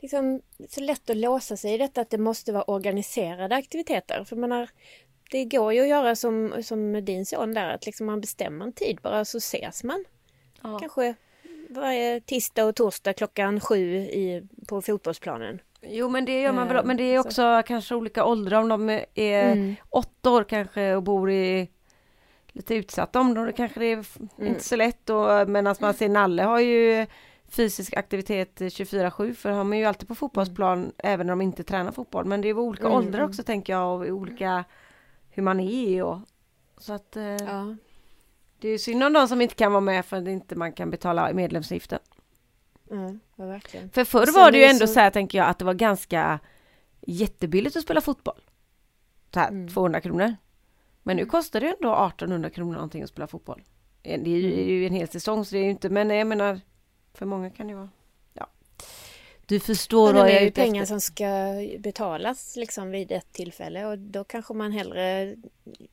liksom 0.00 0.42
så 0.68 0.80
lätt 0.80 1.10
att 1.10 1.16
låsa 1.16 1.56
sig 1.56 1.74
i 1.74 1.78
detta 1.78 2.00
att 2.00 2.10
det 2.10 2.18
måste 2.18 2.52
vara 2.52 2.62
organiserade 2.62 3.56
aktiviteter. 3.56 4.24
För 4.24 4.36
menar, 4.36 4.70
det 5.30 5.44
går 5.44 5.72
ju 5.72 5.80
att 5.80 5.88
göra 5.88 6.16
som, 6.16 6.62
som 6.62 7.04
din 7.04 7.26
son 7.26 7.54
där, 7.54 7.68
att 7.68 7.86
liksom 7.86 8.06
man 8.06 8.20
bestämmer 8.20 8.64
en 8.64 8.72
tid 8.72 8.98
bara 9.02 9.24
så 9.24 9.38
ses 9.38 9.84
man. 9.84 10.04
Ja. 10.62 10.78
Kanske 10.78 11.14
varje 11.68 12.20
tisdag 12.20 12.64
och 12.64 12.76
torsdag 12.76 13.12
klockan 13.12 13.60
sju 13.60 13.96
i, 13.96 14.48
på 14.68 14.82
fotbollsplanen. 14.82 15.60
Jo 15.86 16.08
men 16.08 16.24
det 16.24 16.40
gör 16.40 16.52
man 16.52 16.68
väl, 16.68 16.86
men 16.86 16.96
det 16.96 17.02
är 17.02 17.18
också 17.18 17.30
så. 17.30 17.62
kanske 17.66 17.94
olika 17.94 18.24
åldrar 18.24 18.60
om 18.60 18.68
de 18.68 18.90
är 19.14 19.52
mm. 19.52 19.74
åtta 19.90 20.30
år 20.30 20.44
kanske 20.44 20.94
och 20.94 21.02
bor 21.02 21.30
i 21.30 21.70
lite 22.46 22.74
utsatta 22.74 23.20
områden 23.20 23.52
kanske 23.52 23.80
det 23.80 23.86
är 23.86 24.06
mm. 24.18 24.48
inte 24.48 24.64
så 24.64 24.76
lätt 24.76 25.10
och 25.10 25.48
medan 25.48 25.74
man 25.80 25.94
ser 25.94 26.08
Nalle 26.08 26.42
har 26.42 26.60
ju 26.60 27.06
fysisk 27.48 27.96
aktivitet 27.96 28.60
24-7 28.60 29.34
för 29.34 29.50
han 29.50 29.72
är 29.72 29.76
ju 29.76 29.84
alltid 29.84 30.08
på 30.08 30.14
fotbollsplan 30.14 30.78
mm. 30.78 30.92
även 30.98 31.26
när 31.26 31.32
de 31.32 31.40
inte 31.40 31.64
tränar 31.64 31.92
fotboll 31.92 32.24
men 32.24 32.40
det 32.40 32.48
är 32.48 32.58
olika 32.58 32.86
mm. 32.86 32.96
åldrar 32.96 33.24
också 33.24 33.42
tänker 33.42 33.72
jag 33.72 34.00
och 34.00 34.06
olika 34.06 34.64
hur 35.30 35.42
man 35.42 35.60
är 35.60 36.02
och 36.02 36.18
så 36.78 36.92
att 36.92 37.16
eh, 37.16 37.24
ja. 37.24 37.76
Det 38.58 38.68
är 38.68 38.78
synd 38.78 39.04
om 39.04 39.12
de 39.12 39.28
som 39.28 39.40
inte 39.40 39.54
kan 39.54 39.72
vara 39.72 39.80
med 39.80 40.06
för 40.06 40.16
att 40.16 40.28
inte 40.28 40.56
man 40.56 40.72
kan 40.72 40.90
betala 40.90 41.32
medlemsavgiften. 41.32 41.98
Mm, 42.90 43.20
ja. 43.36 43.60
För 43.92 44.04
förr 44.04 44.32
var 44.34 44.50
det 44.50 44.58
ju 44.58 44.64
ändå 44.64 44.86
så... 44.86 44.92
så 44.92 45.00
här 45.00 45.10
tänker 45.10 45.38
jag 45.38 45.48
att 45.48 45.58
det 45.58 45.64
var 45.64 45.74
ganska 45.74 46.40
jättebilligt 47.00 47.76
att 47.76 47.82
spela 47.82 48.00
fotboll. 48.00 48.40
Så 49.34 49.40
här, 49.40 49.48
mm. 49.48 49.68
200 49.68 50.00
kronor. 50.00 50.36
Men 51.02 51.16
nu 51.16 51.22
mm. 51.22 51.30
kostar 51.30 51.60
det 51.60 51.66
ändå 51.66 52.06
1800 52.06 52.50
kronor 52.50 52.72
någonting 52.74 53.02
att 53.02 53.08
spela 53.08 53.26
fotboll. 53.26 53.62
Det 54.02 54.14
är 54.14 54.26
ju, 54.26 54.52
mm. 54.52 54.68
ju 54.68 54.86
en 54.86 54.94
hel 54.94 55.08
säsong 55.08 55.44
så 55.44 55.54
det 55.54 55.58
är 55.58 55.64
ju 55.64 55.70
inte, 55.70 55.88
men 55.88 56.10
jag 56.10 56.26
menar 56.26 56.60
för 57.14 57.26
många 57.26 57.50
kan 57.50 57.66
det 57.66 57.74
vara. 57.74 57.88
Ja. 58.32 58.48
Du 59.46 59.60
förstår 59.60 60.12
vad 60.12 60.30
jag 60.30 60.30
är 60.30 60.46
ute 60.46 60.46
efter. 60.46 60.62
Det 60.62 60.62
är 60.62 60.66
ju 60.66 60.72
pengar 60.72 60.84
som 60.84 61.00
ska 61.00 61.26
betalas 61.78 62.56
liksom 62.56 62.90
vid 62.90 63.12
ett 63.12 63.32
tillfälle 63.32 63.86
och 63.86 63.98
då 63.98 64.24
kanske 64.24 64.54
man 64.54 64.72
hellre 64.72 65.36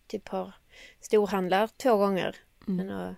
typ 0.08 0.28
har 0.28 0.54
storhandlar 1.00 1.68
två 1.68 1.98
gånger 1.98 2.36
mm. 2.68 2.80
än 2.80 2.96
att 2.96 3.16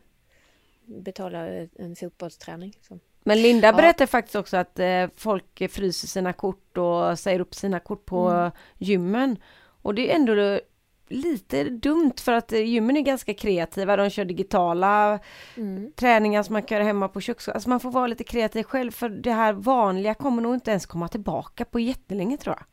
betala 0.85 1.39
en 1.75 1.95
fotbollsträning. 1.95 2.77
Så. 2.81 2.99
Men 3.23 3.41
Linda 3.41 3.95
ja. 3.99 4.07
faktiskt 4.07 4.35
också 4.35 4.57
att 4.57 4.79
eh, 4.79 5.07
folk 5.15 5.71
fryser 5.71 6.07
sina 6.07 6.33
kort 6.33 6.77
och 6.77 7.19
säger 7.19 7.39
upp 7.39 7.55
sina 7.55 7.79
kort 7.79 8.05
på 8.05 8.29
mm. 8.29 8.51
gymmen. 8.77 9.37
Och 9.81 9.95
det 9.95 10.11
är 10.11 10.15
ändå 10.15 10.59
lite 11.07 11.63
dumt 11.63 12.13
för 12.21 12.31
att 12.31 12.53
eh, 12.53 12.59
gymmen 12.59 12.97
är 12.97 13.01
ganska 13.01 13.33
kreativa. 13.33 13.95
De 13.95 14.09
kör 14.09 14.25
digitala 14.25 15.19
mm. 15.57 15.91
träningar 15.95 16.43
som 16.43 16.53
man 16.53 16.63
kan 16.63 16.75
göra 16.75 16.85
hemma 16.85 17.07
på 17.07 17.21
köksgolvet. 17.21 17.55
Alltså 17.55 17.69
man 17.69 17.79
får 17.79 17.91
vara 17.91 18.07
lite 18.07 18.23
kreativ 18.23 18.63
själv 18.63 18.91
för 18.91 19.09
det 19.09 19.31
här 19.31 19.53
vanliga 19.53 20.13
kommer 20.13 20.41
nog 20.41 20.53
inte 20.53 20.71
ens 20.71 20.85
komma 20.85 21.07
tillbaka 21.07 21.65
på 21.65 21.79
jättelänge 21.79 22.37
tror 22.37 22.55
jag. 22.59 22.65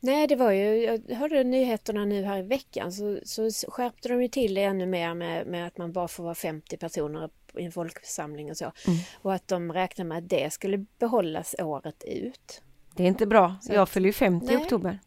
Nej, 0.00 0.26
det 0.26 0.36
var 0.36 0.50
ju, 0.50 0.84
jag 0.84 1.16
hörde 1.16 1.44
nyheterna 1.44 2.04
nu 2.04 2.24
här 2.24 2.38
i 2.38 2.42
veckan 2.42 2.92
så, 2.92 3.18
så 3.24 3.50
skärpte 3.68 4.08
de 4.08 4.22
ju 4.22 4.28
till 4.28 4.54
det 4.54 4.62
ännu 4.62 4.86
mer 4.86 5.14
med, 5.14 5.46
med 5.46 5.66
att 5.66 5.78
man 5.78 5.92
bara 5.92 6.08
får 6.08 6.24
vara 6.24 6.34
50 6.34 6.76
personer 6.76 7.30
i 7.54 7.64
en 7.64 7.72
folkförsamling 7.72 8.50
och 8.50 8.56
så. 8.56 8.64
Mm. 8.64 8.98
Och 9.22 9.34
att 9.34 9.48
de 9.48 9.72
räknar 9.72 10.04
med 10.04 10.18
att 10.18 10.28
det 10.28 10.52
skulle 10.52 10.78
behållas 10.78 11.54
året 11.58 12.04
ut. 12.04 12.62
Det 12.96 13.02
är 13.02 13.06
inte 13.06 13.26
bra. 13.26 13.56
Så 13.62 13.72
jag 13.72 13.88
fyller 13.88 14.06
ju 14.06 14.12
50 14.12 14.46
i 14.46 14.54
Nej. 14.54 14.56
oktober. 14.56 14.98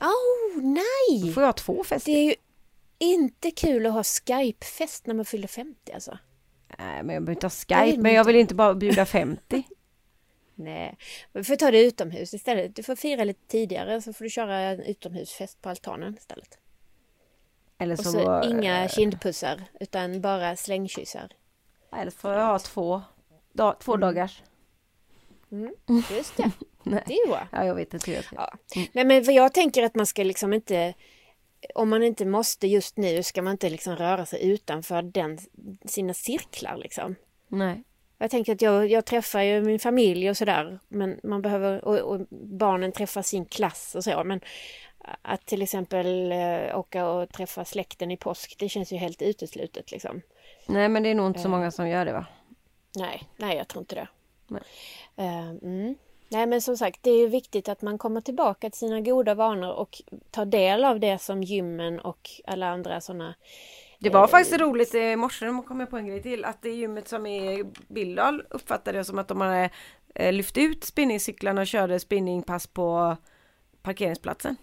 Oh, 0.00 0.62
Då 0.62 0.68
nej! 0.68 1.32
får 1.32 1.42
jag 1.42 1.56
två 1.56 1.84
fester. 1.84 2.12
Det 2.12 2.18
är 2.18 2.24
ju 2.24 2.34
inte 2.98 3.50
kul 3.50 3.86
att 3.86 3.92
ha 3.92 4.02
Skype-fest 4.02 5.06
när 5.06 5.14
man 5.14 5.24
fyller 5.24 5.48
50 5.48 5.92
alltså. 5.92 6.18
Nej, 6.78 7.02
men 7.02 7.14
jag 7.14 7.24
behöver 7.24 7.32
inte 7.32 7.46
ha 7.46 7.50
Skype, 7.50 8.02
men 8.02 8.14
jag 8.14 8.24
vill 8.24 8.36
inte 8.36 8.54
bara 8.54 8.74
bjuda 8.74 9.06
50. 9.06 9.62
Nej, 10.54 10.96
vi 11.32 11.44
får 11.44 11.56
ta 11.56 11.70
det 11.70 11.84
utomhus 11.84 12.34
istället. 12.34 12.76
Du 12.76 12.82
får 12.82 12.96
fira 12.96 13.24
lite 13.24 13.46
tidigare 13.46 14.02
så 14.02 14.12
får 14.12 14.24
du 14.24 14.30
köra 14.30 14.58
en 14.58 14.80
utomhusfest 14.80 15.62
på 15.62 15.68
altanen 15.68 16.14
istället. 16.18 16.58
Eller 17.78 17.98
Och 17.98 18.04
så, 18.04 18.10
så 18.10 18.42
inga 18.42 18.84
eh, 18.84 18.90
kindpussar 18.90 19.64
utan 19.80 20.20
bara 20.20 20.56
slängkyssar. 20.56 21.32
Eller 21.92 22.10
så 22.10 22.18
får 22.18 22.32
jag 22.32 22.46
ha 22.46 22.58
två, 22.58 23.02
da, 23.52 23.72
två 23.80 23.94
Mm. 23.94 24.00
dagars. 24.00 24.42
Mm, 25.52 25.74
just 26.10 26.36
det, 26.36 26.50
Nej. 26.82 27.02
det 27.06 27.14
är 27.14 27.28
bra. 27.28 27.48
Ja, 27.52 27.64
jag 27.64 27.74
vet 27.74 27.94
inte 27.94 28.10
hur 28.10 28.16
jag 28.16 28.24
ska. 28.24 28.36
Ja. 28.36 28.52
Mm. 28.76 28.88
Nej, 28.92 29.04
men 29.04 29.24
för 29.24 29.32
jag 29.32 29.54
tänker 29.54 29.82
att 29.82 29.94
man 29.94 30.06
ska 30.06 30.22
liksom 30.22 30.52
inte 30.52 30.94
om 31.74 31.88
man 31.88 32.02
inte 32.02 32.24
måste 32.24 32.66
just 32.66 32.96
nu 32.96 33.22
ska 33.22 33.42
man 33.42 33.52
inte 33.52 33.70
liksom 33.70 33.96
röra 33.96 34.26
sig 34.26 34.50
utanför 34.50 35.02
den, 35.02 35.38
sina 35.84 36.14
cirklar 36.14 36.76
liksom. 36.76 37.14
Nej. 37.48 37.82
Jag 38.18 38.30
tänker 38.30 38.54
att 38.54 38.62
jag, 38.62 38.90
jag 38.90 39.04
träffar 39.04 39.40
ju 39.42 39.62
min 39.62 39.78
familj 39.78 40.30
och 40.30 40.36
sådär 40.36 40.78
men 40.88 41.20
man 41.22 41.42
behöver 41.42 41.84
och, 41.84 41.98
och 41.98 42.26
barnen 42.30 42.92
träffar 42.92 43.22
sin 43.22 43.44
klass 43.44 43.94
och 43.94 44.04
så 44.04 44.24
men 44.24 44.40
att 45.22 45.46
till 45.46 45.62
exempel 45.62 46.32
eh, 46.32 46.78
åka 46.78 47.08
och 47.08 47.32
träffa 47.32 47.64
släkten 47.64 48.10
i 48.10 48.16
påsk 48.16 48.56
det 48.58 48.68
känns 48.68 48.92
ju 48.92 48.96
helt 48.96 49.22
uteslutet 49.22 49.90
liksom. 49.90 50.20
Nej, 50.72 50.88
men 50.88 51.02
det 51.02 51.08
är 51.08 51.14
nog 51.14 51.26
inte 51.26 51.40
så 51.40 51.48
Eh. 51.48 51.50
många 51.50 51.70
som 51.70 51.88
gör 51.88 52.04
det 52.04 52.12
va? 52.12 52.26
Nej, 52.96 53.22
nej 53.36 53.56
jag 53.56 53.68
tror 53.68 53.82
inte 53.82 53.94
det. 53.94 54.08
Nej. 54.48 54.62
Eh, 55.16 55.48
mm. 55.50 55.94
Nej 56.28 56.46
men 56.46 56.60
som 56.60 56.76
sagt 56.76 56.98
det 57.02 57.10
är 57.10 57.28
viktigt 57.28 57.68
att 57.68 57.82
man 57.82 57.98
kommer 57.98 58.20
tillbaka 58.20 58.70
till 58.70 58.78
sina 58.78 59.00
goda 59.00 59.34
vanor 59.34 59.70
och 59.72 60.02
tar 60.30 60.44
del 60.44 60.84
av 60.84 61.00
det 61.00 61.18
som 61.18 61.42
gymmen 61.42 62.00
och 62.00 62.30
alla 62.46 62.66
andra 62.68 63.00
sådana 63.00 63.34
Det 63.98 64.10
var 64.10 64.22
Eh. 64.22 64.28
faktiskt 64.28 64.60
roligt 64.60 64.94
i 64.94 65.16
morse, 65.16 65.46
nu 65.50 65.62
kom 65.62 65.80
jag 65.80 65.90
på 65.90 65.96
en 65.96 66.06
grej 66.06 66.22
till, 66.22 66.44
att 66.44 66.62
det 66.62 66.70
gymmet 66.70 67.08
som 67.08 67.26
är 67.26 67.52
i 67.60 67.64
Billdal 67.88 68.42
uppfattade 68.50 68.96
jag 68.98 69.06
som 69.06 69.18
att 69.18 69.28
de 69.28 69.40
hade 69.40 69.70
lyft 70.32 70.58
ut 70.58 70.84
spinningcyklarna 70.84 71.60
och 71.60 71.66
körde 71.66 72.00
spinningpass 72.00 72.66
på 72.66 73.16
parkeringsplatsen. 73.82 74.56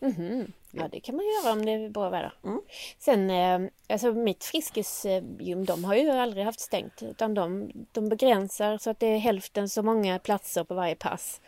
Mhm. 0.00 0.52
Ja 0.70 0.88
det 0.92 1.00
kan 1.00 1.16
man 1.16 1.24
göra 1.24 1.52
om 1.52 1.64
det 1.66 1.72
är 1.72 1.88
bra 1.88 2.10
väder. 2.10 2.32
Mm. 2.44 2.60
Sen, 2.98 3.30
eh, 3.30 3.70
alltså 3.88 4.12
mitt 4.12 4.44
friskisgym, 4.44 5.64
de 5.64 5.84
har 5.84 5.94
ju 5.94 6.10
aldrig 6.10 6.44
haft 6.44 6.60
stängt 6.60 7.02
utan 7.02 7.34
de, 7.34 7.70
de 7.92 8.08
begränsar 8.08 8.78
så 8.78 8.90
att 8.90 9.00
det 9.00 9.06
är 9.06 9.18
hälften 9.18 9.68
så 9.68 9.82
många 9.82 10.18
platser 10.18 10.64
på 10.64 10.74
varje 10.74 10.94
pass. 10.94 11.40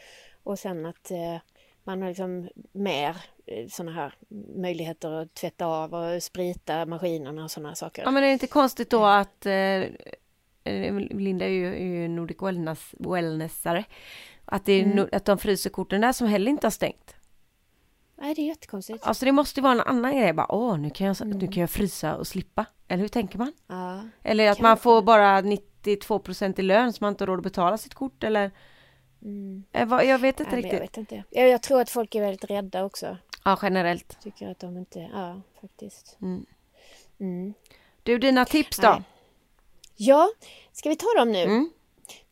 Och 0.42 0.58
sen 0.58 0.86
att 0.86 1.10
eh, 1.10 1.36
man 1.84 2.02
har 2.02 2.08
liksom 2.08 2.48
mer 2.72 3.16
eh, 3.46 3.66
sådana 3.68 3.92
här 3.92 4.14
möjligheter 4.56 5.10
att 5.10 5.34
tvätta 5.34 5.66
av 5.66 5.94
och 5.94 6.22
sprita 6.22 6.86
maskinerna 6.86 7.44
och 7.44 7.50
sådana 7.50 7.74
saker. 7.74 8.02
Ja 8.02 8.10
men 8.10 8.22
är 8.22 8.26
det 8.26 8.32
inte 8.32 8.46
konstigt 8.46 8.90
då 8.90 9.04
att 9.04 9.46
eh, 9.46 9.52
eh, 10.64 10.94
Linda 11.10 11.44
är 11.44 11.48
ju, 11.50 11.74
är 11.74 12.00
ju 12.00 12.08
Nordic 12.08 12.36
wellness, 12.42 12.94
wellnessare. 12.98 13.84
Att, 14.44 14.64
det 14.66 14.72
är, 14.72 14.82
Mm. 14.84 15.08
att 15.12 15.24
de 15.24 15.38
fryser 15.38 15.70
korten 15.70 16.00
där 16.00 16.12
som 16.12 16.26
heller 16.26 16.50
inte 16.50 16.66
har 16.66 16.70
stängt. 16.70 17.14
Nej 18.20 18.34
det 18.34 18.40
är 18.42 18.46
jättekonstigt. 18.46 19.06
Alltså 19.06 19.24
det 19.24 19.32
måste 19.32 19.60
ju 19.60 19.62
vara 19.62 19.72
en 19.72 19.80
annan 19.80 20.16
grej 20.16 20.32
bara, 20.32 20.52
åh 20.54 20.78
nu 20.78 20.90
kan 20.90 21.06
jag, 21.06 21.20
Mm. 21.20 21.38
nu 21.38 21.46
kan 21.46 21.60
jag 21.60 21.70
frysa 21.70 22.16
och 22.16 22.26
slippa. 22.26 22.66
Eller 22.88 23.00
hur 23.00 23.08
tänker 23.08 23.38
man? 23.38 23.52
Ja. 23.66 24.02
Eller 24.23 24.50
att 24.50 24.60
man 24.60 24.76
får 24.76 25.02
bara 25.02 25.40
92% 25.40 26.58
i 26.58 26.62
lön 26.62 26.92
så 26.92 27.04
man 27.04 27.12
inte 27.12 27.25
har 27.25 27.26
råd 27.26 27.38
att 27.38 27.42
betala 27.45 27.78
sitt 27.78 27.95
kort 27.95 28.25
eller? 28.25 28.50
Mm. 29.23 29.64
Eh, 29.73 29.88
Jag 30.08 30.18
vet 30.18 30.40
inte 30.40 30.52
Nej, 30.52 30.62
men 30.62 30.71
jag 30.71 30.82
riktigt. 30.82 30.99
vet 30.99 31.12
inte. 31.12 31.25
Jag, 31.30 31.49
jag 31.49 31.62
tror 31.62 31.80
att 31.80 31.90
folk 31.90 32.14
är 32.14 32.21
väldigt 32.21 32.45
rädda 32.45 32.84
också. 32.84 33.16
Ja 33.45 33.58
generellt. 33.62 34.21
Tycker 34.23 34.50
att 34.50 34.58
de 34.58 34.76
inte, 34.76 34.99
ja 35.12 35.40
faktiskt. 35.60 36.16
Mm. 36.23 36.47
Mm. 37.21 37.54
Du 38.02 38.18
dina 38.18 38.45
tips 38.45 38.76
då? 38.78 38.88
Nej. 38.90 39.02
Ja, 39.97 40.28
ska 40.73 40.88
vi 40.88 40.97
ta 40.97 41.06
dem 41.18 41.32
nu? 41.32 41.71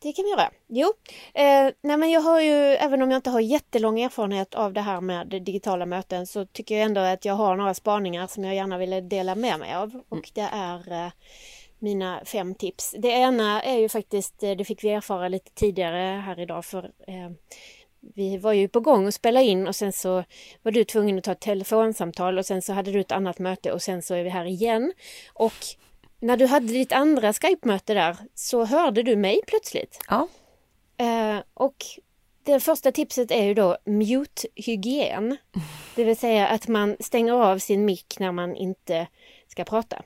Mm. 0.01 0.11
Det 0.11 0.13
kan 0.13 0.25
vi 0.25 0.31
göra. 0.31 0.51
Jo, 0.67 0.93
eh, 1.33 1.73
nej 1.81 1.97
men 1.97 2.11
jag 2.11 2.21
har 2.21 2.41
ju, 2.41 2.53
även 2.53 3.01
om 3.01 3.11
jag 3.11 3.17
inte 3.17 3.29
har 3.29 3.39
jättelång 3.39 3.99
erfarenhet 3.99 4.55
av 4.55 4.73
det 4.73 4.81
här 4.81 5.01
med 5.01 5.27
digitala 5.27 5.85
möten 5.85 6.27
så 6.27 6.45
tycker 6.45 6.75
jag 6.75 6.85
ändå 6.85 7.01
att 7.01 7.25
jag 7.25 7.33
har 7.33 7.55
några 7.55 7.73
spaningar 7.73 8.27
som 8.27 8.43
jag 8.43 8.55
gärna 8.55 8.77
ville 8.77 9.01
dela 9.01 9.35
med 9.35 9.59
mig 9.59 9.73
av. 9.73 10.01
Och 10.09 10.31
det 10.33 10.49
är 10.51 11.05
eh, 11.05 11.11
mina 11.79 12.21
fem 12.25 12.55
tips. 12.55 12.95
Det 12.97 13.07
ena 13.07 13.61
är 13.61 13.77
ju 13.77 13.89
faktiskt, 13.89 14.43
eh, 14.43 14.51
det 14.51 14.65
fick 14.65 14.83
vi 14.83 14.89
erfara 14.89 15.27
lite 15.27 15.51
tidigare 15.53 16.21
här 16.25 16.39
idag 16.39 16.65
för 16.65 16.83
eh, 16.83 17.29
vi 18.15 18.37
var 18.37 18.53
ju 18.53 18.67
på 18.67 18.79
gång 18.79 19.07
att 19.07 19.13
spela 19.13 19.41
in 19.41 19.67
och 19.67 19.75
sen 19.75 19.91
så 19.93 20.23
var 20.63 20.71
du 20.71 20.83
tvungen 20.83 21.17
att 21.17 21.23
ta 21.23 21.31
ett 21.31 21.39
telefonsamtal 21.39 22.37
och 22.37 22.45
sen 22.45 22.61
så 22.61 22.73
hade 22.73 22.91
du 22.91 22.99
ett 22.99 23.11
annat 23.11 23.39
möte 23.39 23.71
och 23.71 23.81
sen 23.81 24.01
så 24.01 24.15
är 24.15 24.23
vi 24.23 24.29
här 24.29 24.45
igen. 24.45 24.93
Och 25.33 25.53
när 26.19 26.37
du 26.37 26.45
hade 26.45 26.73
ditt 26.73 26.91
andra 26.91 27.33
Skype-möte 27.33 27.93
där 27.93 28.17
så 28.35 28.65
hörde 28.65 29.03
du 29.03 29.15
mig 29.15 29.39
plötsligt. 29.47 29.99
Ja. 30.09 30.27
Eh, 30.97 31.43
och 31.53 31.85
det 32.43 32.59
första 32.59 32.91
tipset 32.91 33.31
är 33.31 33.43
ju 33.43 33.53
då 33.53 33.77
mute-hygien. 33.85 35.37
Det 35.95 36.03
vill 36.03 36.17
säga 36.17 36.47
att 36.47 36.67
man 36.67 36.95
stänger 36.99 37.33
av 37.33 37.57
sin 37.57 37.85
mick 37.85 38.19
när 38.19 38.31
man 38.31 38.55
inte 38.55 39.07
ska 39.47 39.63
prata. 39.63 40.01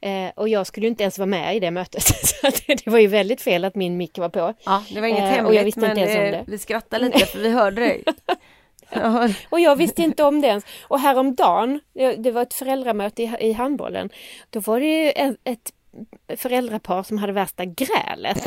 Eh, 0.00 0.30
och 0.36 0.48
jag 0.48 0.66
skulle 0.66 0.86
inte 0.86 1.02
ens 1.02 1.18
vara 1.18 1.26
med 1.26 1.56
i 1.56 1.60
det 1.60 1.70
mötet. 1.70 2.02
Så 2.26 2.50
det 2.66 2.86
var 2.86 2.98
ju 2.98 3.06
väldigt 3.06 3.42
fel 3.42 3.64
att 3.64 3.74
min 3.74 3.96
mick 3.96 4.18
var 4.18 4.28
på. 4.28 4.54
Ja, 4.64 4.84
det 4.90 5.00
var 5.00 5.08
inget 5.08 5.38
Eh, 5.38 5.44
och 5.44 5.54
jag 5.54 5.58
hemligt 5.58 5.76
men 5.76 5.90
inte 5.90 6.00
ens 6.00 6.16
om 6.16 6.24
det, 6.24 6.30
det. 6.30 6.44
vi 6.46 6.58
skrattade 6.58 7.04
lite 7.04 7.26
för 7.26 7.38
vi 7.38 7.50
hörde 7.50 7.80
dig. 7.80 8.04
Ja, 9.00 9.28
Och 9.50 9.60
jag 9.60 9.76
visste 9.76 10.02
inte 10.02 10.22
om 10.24 10.40
det 10.40 10.48
ens. 10.48 10.64
Och 10.82 11.00
häromdagen, 11.00 11.80
det 11.94 12.16
det 12.16 12.30
var 12.30 12.42
ett 12.42 12.54
föräldramöte 12.54 13.22
i, 13.22 13.32
i 13.40 13.52
handbollen, 13.52 14.10
då 14.50 14.60
var 14.60 14.80
det 14.80 14.86
ju 14.86 15.10
ett, 15.10 15.36
ett 15.44 15.72
föräldrapar 16.40 17.02
som 17.02 17.18
hade 17.18 17.32
värsta 17.32 17.64
grälet. 17.64 18.46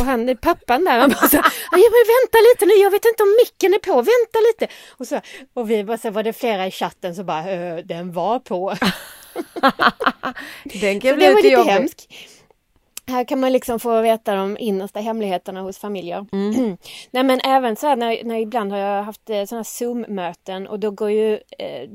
Och 0.00 0.06
han, 0.06 0.36
pappan 0.42 0.84
där, 0.84 0.98
han 0.98 1.10
bara 1.10 1.28
så, 1.28 1.36
"Ja, 1.36 1.42
men 1.72 2.04
vänta 2.16 2.38
lite 2.52 2.66
nu, 2.66 2.72
jag 2.82 2.90
vet 2.90 3.04
inte 3.04 3.22
om 3.22 3.36
micken 3.44 3.74
är 3.74 3.78
på, 3.78 3.92
vänta 3.94 4.38
lite. 4.52 4.74
Och, 4.98 5.06
så, 5.06 5.20
och 5.54 5.70
vi 5.70 5.84
bara 5.84 5.98
så 5.98 6.10
var 6.10 6.22
det 6.22 6.32
flera 6.32 6.66
i 6.66 6.70
chatten 6.70 7.14
som 7.14 7.26
bara, 7.26 7.50
"Eh, 7.50 7.76
den 7.76 8.12
var 8.12 8.38
på. 8.38 8.74
den 10.64 11.00
kan 11.00 11.10
Så 11.10 11.16
bli 11.16 11.26
det 11.26 11.32
var 11.32 11.42
lite 11.42 11.48
jobbig. 11.48 11.70
hemskt. 11.72 12.08
Här 13.08 13.24
kan 13.24 13.40
man 13.40 13.52
liksom 13.52 13.80
få 13.80 14.00
veta 14.00 14.34
de 14.34 14.56
innersta 14.58 15.00
hemligheterna 15.00 15.60
hos 15.60 15.78
familjer. 15.78 16.26
Mm. 16.32 16.76
Nej 17.10 17.24
men 17.24 17.40
även 17.44 17.76
så 17.76 17.86
här 17.86 17.96
när, 17.96 18.24
när 18.24 18.36
ibland 18.36 18.72
har 18.72 18.78
jag 18.78 19.02
haft 19.02 19.30
eh, 19.30 19.44
sådana 19.44 19.64
Zoom-möten 19.64 20.66
och 20.66 20.80
då 20.80 20.90
går 20.90 21.10
ju 21.10 21.34
eh, 21.58 21.90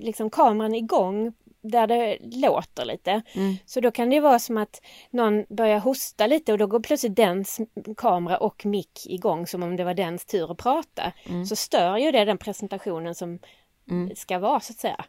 liksom 0.00 0.30
kameran 0.30 0.74
igång 0.74 1.32
där 1.62 1.86
det 1.86 2.18
låter 2.22 2.84
lite. 2.84 3.22
Mm. 3.34 3.56
Så 3.66 3.80
då 3.80 3.90
kan 3.90 4.10
det 4.10 4.20
vara 4.20 4.38
som 4.38 4.56
att 4.56 4.80
någon 5.10 5.44
börjar 5.48 5.78
hosta 5.78 6.26
lite 6.26 6.52
och 6.52 6.58
då 6.58 6.66
går 6.66 6.80
plötsligt 6.80 7.16
dens 7.16 7.60
kamera 7.96 8.36
och 8.36 8.66
mick 8.66 9.06
igång 9.06 9.46
som 9.46 9.62
om 9.62 9.76
det 9.76 9.84
var 9.84 9.94
dens 9.94 10.24
tur 10.26 10.52
att 10.52 10.58
prata. 10.58 11.12
Så 11.48 11.56
stör 11.56 11.96
ju 11.96 12.12
det 12.12 12.24
den 12.24 12.38
presentationen 12.38 13.14
som 13.14 13.38
Mm. 13.90 14.16
ska 14.16 14.38
vara 14.38 14.60
så 14.60 14.72
att 14.72 14.78
säga. 14.78 15.04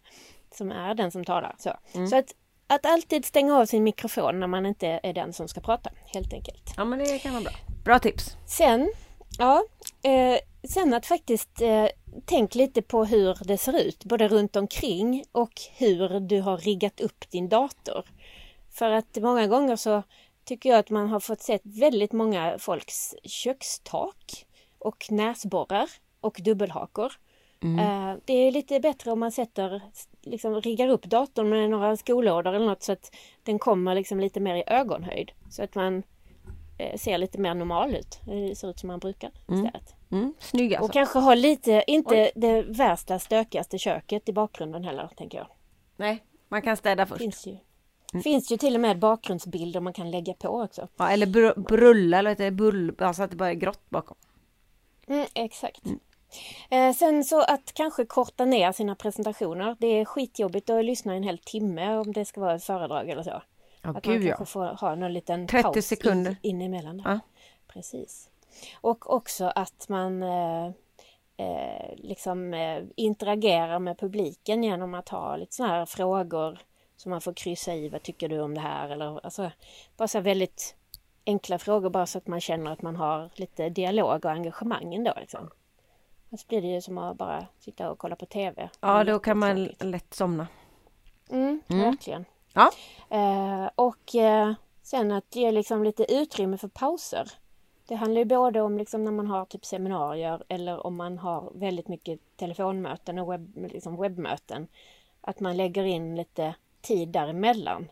Som 0.53 0.71
är 0.71 0.93
den 0.93 1.11
som 1.11 1.25
talar. 1.25 1.55
Så, 1.59 1.73
så 2.09 2.15
att, 2.15 2.25
att 2.67 2.85
alltid 2.85 3.25
stänga 3.25 3.57
av 3.57 3.65
sin 3.65 3.83
mikrofon 3.83 4.39
när 4.39 4.47
man 4.47 4.65
inte 4.65 4.99
är 5.03 5.13
den 5.13 5.33
som 5.33 5.47
ska 5.47 5.61
prata 5.61 5.89
helt 6.05 6.33
enkelt. 6.33 6.73
Ja 6.77 6.85
men 6.85 6.99
det 6.99 7.19
kan 7.19 7.33
vara 7.33 7.43
bra. 7.43 7.53
Bra 7.83 7.99
tips. 7.99 8.37
Sen, 8.45 8.91
ja, 9.37 9.63
eh, 10.03 10.37
sen 10.69 10.93
att 10.93 11.05
faktiskt 11.05 11.61
eh, 11.61 11.87
tänk 12.25 12.55
lite 12.55 12.81
på 12.81 13.05
hur 13.05 13.37
det 13.43 13.57
ser 13.57 13.81
ut, 13.87 14.03
både 14.03 14.27
runt 14.27 14.55
omkring 14.55 15.23
och 15.31 15.53
hur 15.77 16.19
du 16.19 16.41
har 16.41 16.57
riggat 16.57 16.99
upp 16.99 17.31
din 17.31 17.49
dator. 17.49 18.05
För 18.71 18.91
att 18.91 19.17
många 19.21 19.47
gånger 19.47 19.75
så 19.75 20.03
tycker 20.45 20.69
jag 20.69 20.79
att 20.79 20.89
man 20.89 21.09
har 21.09 21.19
fått 21.19 21.41
sett 21.41 21.61
väldigt 21.63 22.11
många 22.11 22.59
folks 22.59 23.15
kökstak 23.23 24.45
och 24.79 25.07
näsborrar 25.09 25.89
och 26.21 26.39
dubbelhakor. 26.43 27.13
Eh, 27.63 28.13
Det 28.25 28.33
är 28.33 28.51
lite 28.51 28.79
bättre 28.79 29.11
om 29.11 29.19
man 29.19 29.31
sätter, 29.31 29.81
liksom 30.21 30.61
riggar 30.61 30.87
upp 30.89 31.05
datorn 31.05 31.49
med 31.49 31.69
några 31.69 31.97
skolådor 31.97 32.53
eller 32.53 32.65
något 32.65 32.83
så 32.83 32.91
att 32.91 33.15
den 33.43 33.59
kommer 33.59 33.95
liksom 33.95 34.19
lite 34.19 34.39
mer 34.39 34.55
i 34.55 34.63
ögonhöjd. 34.67 35.31
Så 35.49 35.63
att 35.63 35.75
man 35.75 36.03
eh, 36.77 36.97
ser 36.97 37.17
lite 37.17 37.37
mer 37.37 37.53
normal 37.53 37.95
ut. 37.95 38.19
Det 38.25 38.55
ser 38.55 38.69
ut 38.69 38.79
som 38.79 38.87
man 38.87 38.99
brukar 38.99 39.31
istället. 39.51 39.93
Mm. 40.11 40.33
Snygg 40.39 40.71
Och 40.71 40.77
alltså. 40.77 40.93
kanske 40.93 41.19
ha 41.19 41.33
lite, 41.35 41.83
inte 41.87 42.31
det 42.35 42.61
värsta 42.61 43.19
stökigaste 43.19 43.77
köket 43.77 44.29
i 44.29 44.33
bakgrunden 44.33 44.83
heller, 44.83 45.09
tänker 45.17 45.37
jag. 45.37 45.47
Nej, 45.97 46.23
man 46.49 46.61
kan 46.61 46.77
städa 46.77 47.05
först. 47.05 47.21
Finns 47.21 47.47
ju, 47.47 47.57
finns 48.23 48.51
ju 48.51 48.57
till 48.57 48.75
och 48.75 48.81
med 48.81 48.99
bakgrundsbilder 48.99 49.79
man 49.79 49.93
kan 49.93 50.11
lägga 50.11 50.33
på 50.33 50.47
också. 50.61 50.87
Ja, 50.97 51.09
eller 51.09 51.25
br- 51.25 51.59
brulla 51.67 52.19
eller 52.19 52.35
det? 52.35 52.51
Bull, 52.51 52.95
alltså 52.99 53.23
att 53.23 53.29
det 53.29 53.35
bara 53.37 53.49
är 53.49 53.53
grått 53.53 53.89
bakom. 53.89 54.17
Mm, 55.07 55.25
exakt. 55.33 55.85
Eh, 55.85 55.91
sen 56.95 57.23
så 57.23 57.41
att 57.41 57.73
kanske 57.73 58.05
korta 58.05 58.45
ner 58.45 58.71
sina 58.71 58.95
presentationer. 58.95 59.75
Det 59.79 59.87
är 59.87 60.05
skitjobbigt 60.05 60.69
att 60.69 60.85
lyssna 60.85 61.13
en 61.13 61.23
hel 61.23 61.37
timme 61.37 61.97
om 61.97 62.13
det 62.13 62.25
ska 62.25 62.41
vara 62.41 62.55
ett 62.55 62.63
föredrag 62.63 63.09
eller 63.09 63.23
så. 63.23 63.41
Ja, 63.81 63.89
att 63.89 64.03
gud 64.03 64.19
man 64.19 64.27
ja. 64.27 64.35
kanske 64.35 64.53
får 64.53 64.65
ha 64.65 64.95
någon 64.95 65.13
liten 65.13 65.47
30 65.47 65.63
paus 65.63 65.85
sekunder. 65.85 66.35
I, 66.41 66.49
in 66.49 66.61
emellan. 66.61 67.01
Ja. 67.05 67.19
Precis. 67.67 68.29
Och 68.81 69.13
också 69.13 69.51
att 69.55 69.89
man 69.89 70.23
eh, 70.23 70.65
eh, 71.37 71.95
liksom 71.95 72.53
eh, 72.53 72.83
interagerar 72.95 73.79
med 73.79 73.99
publiken 73.99 74.63
genom 74.63 74.93
att 74.93 75.09
ha 75.09 75.35
lite 75.35 75.55
sådana 75.55 75.73
här 75.73 75.85
frågor 75.85 76.59
som 76.95 77.09
man 77.09 77.21
får 77.21 77.33
kryssa 77.33 77.75
i. 77.75 77.89
Vad 77.89 78.03
tycker 78.03 78.29
du 78.29 78.39
om 78.39 78.53
det 78.53 78.61
här? 78.61 78.89
Eller, 78.89 79.25
alltså, 79.25 79.51
bara 79.97 80.07
så 80.07 80.19
väldigt 80.19 80.75
enkla 81.25 81.59
frågor 81.59 81.89
bara 81.89 82.05
så 82.05 82.17
att 82.17 82.27
man 82.27 82.41
känner 82.41 82.71
att 82.71 82.81
man 82.81 82.95
har 82.95 83.29
lite 83.35 83.69
dialog 83.69 84.25
och 84.25 84.31
engagemang 84.31 84.95
ändå. 84.95 85.13
Liksom. 85.19 85.49
Annars 86.29 86.47
blir 86.47 86.61
det 86.61 86.67
ju 86.67 86.81
som 86.81 86.97
att 86.97 87.17
bara 87.17 87.45
sitta 87.59 87.91
och 87.91 87.97
kolla 87.99 88.15
på 88.15 88.25
TV. 88.25 88.69
Ja, 88.79 88.99
är 88.99 89.05
då 89.05 89.19
kan 89.19 89.37
man 89.37 89.65
lätt 89.65 90.13
somna. 90.13 90.47
Mm, 91.29 91.61
Mm. 91.67 91.83
Verkligen. 91.83 92.25
Ja. 92.53 92.71
Eh, 93.09 93.69
och 93.75 94.15
eh, 94.15 94.53
sen 94.81 95.11
att 95.11 95.35
ge 95.35 95.51
liksom 95.51 95.83
lite 95.83 96.13
utrymme 96.13 96.57
för 96.57 96.67
pauser. 96.67 97.31
Det 97.87 97.95
handlar 97.95 98.19
ju 98.19 98.25
både 98.25 98.61
om 98.61 98.77
liksom 98.77 99.03
när 99.03 99.11
man 99.11 99.27
har 99.27 99.45
typ 99.45 99.65
seminarier 99.65 100.43
eller 100.47 100.85
om 100.87 100.95
man 100.95 101.17
har 101.17 101.51
väldigt 101.55 101.87
mycket 101.87 102.19
telefonmöten 102.37 103.19
och 103.19 103.31
webb, 103.31 103.57
liksom 103.71 104.01
webbmöten. 104.01 104.67
Att 105.21 105.39
man 105.39 105.57
lägger 105.57 105.83
in 105.83 106.15
lite 106.15 106.55
tid 106.81 107.09
däremellan. 107.09 107.87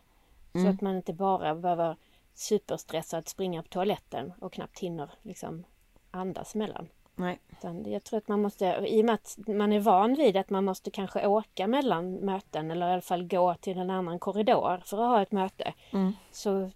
Så 0.51 0.59
Mm. 0.59 0.73
att 0.75 0.81
man 0.81 0.95
inte 0.95 1.13
bara 1.13 1.55
behöver 1.55 1.97
superstressat 2.33 3.27
springa 3.29 3.61
på 3.63 3.67
toaletten 3.69 4.33
och 4.41 4.53
knappt 4.53 4.79
hinner 4.79 5.09
liksom 5.21 5.65
andas 6.11 6.55
emellan. 6.55 6.87
Nej. 7.15 7.39
Utan 7.51 7.91
jag 7.91 8.03
tror 8.03 8.17
att 8.17 8.27
man 8.27 8.41
måste, 8.41 8.65
i 8.87 9.01
och 9.01 9.05
med 9.05 9.13
att 9.15 9.37
man 9.47 9.73
är 9.73 9.79
van 9.79 10.13
vid 10.13 10.37
att 10.37 10.49
man 10.49 10.65
måste 10.65 10.91
kanske 10.91 11.27
åka 11.27 11.67
mellan 11.67 12.13
möten 12.13 12.71
eller 12.71 12.89
i 12.89 12.91
alla 12.91 13.01
fall 13.01 13.27
gå 13.27 13.55
till 13.55 13.77
en 13.77 13.89
annan 13.89 14.19
korridor 14.19 14.81
för 14.85 14.97
att 14.97 15.09
ha 15.09 15.21
ett 15.21 15.31
möte. 15.31 15.73
Mm. 15.91 16.13
Så 16.31 16.71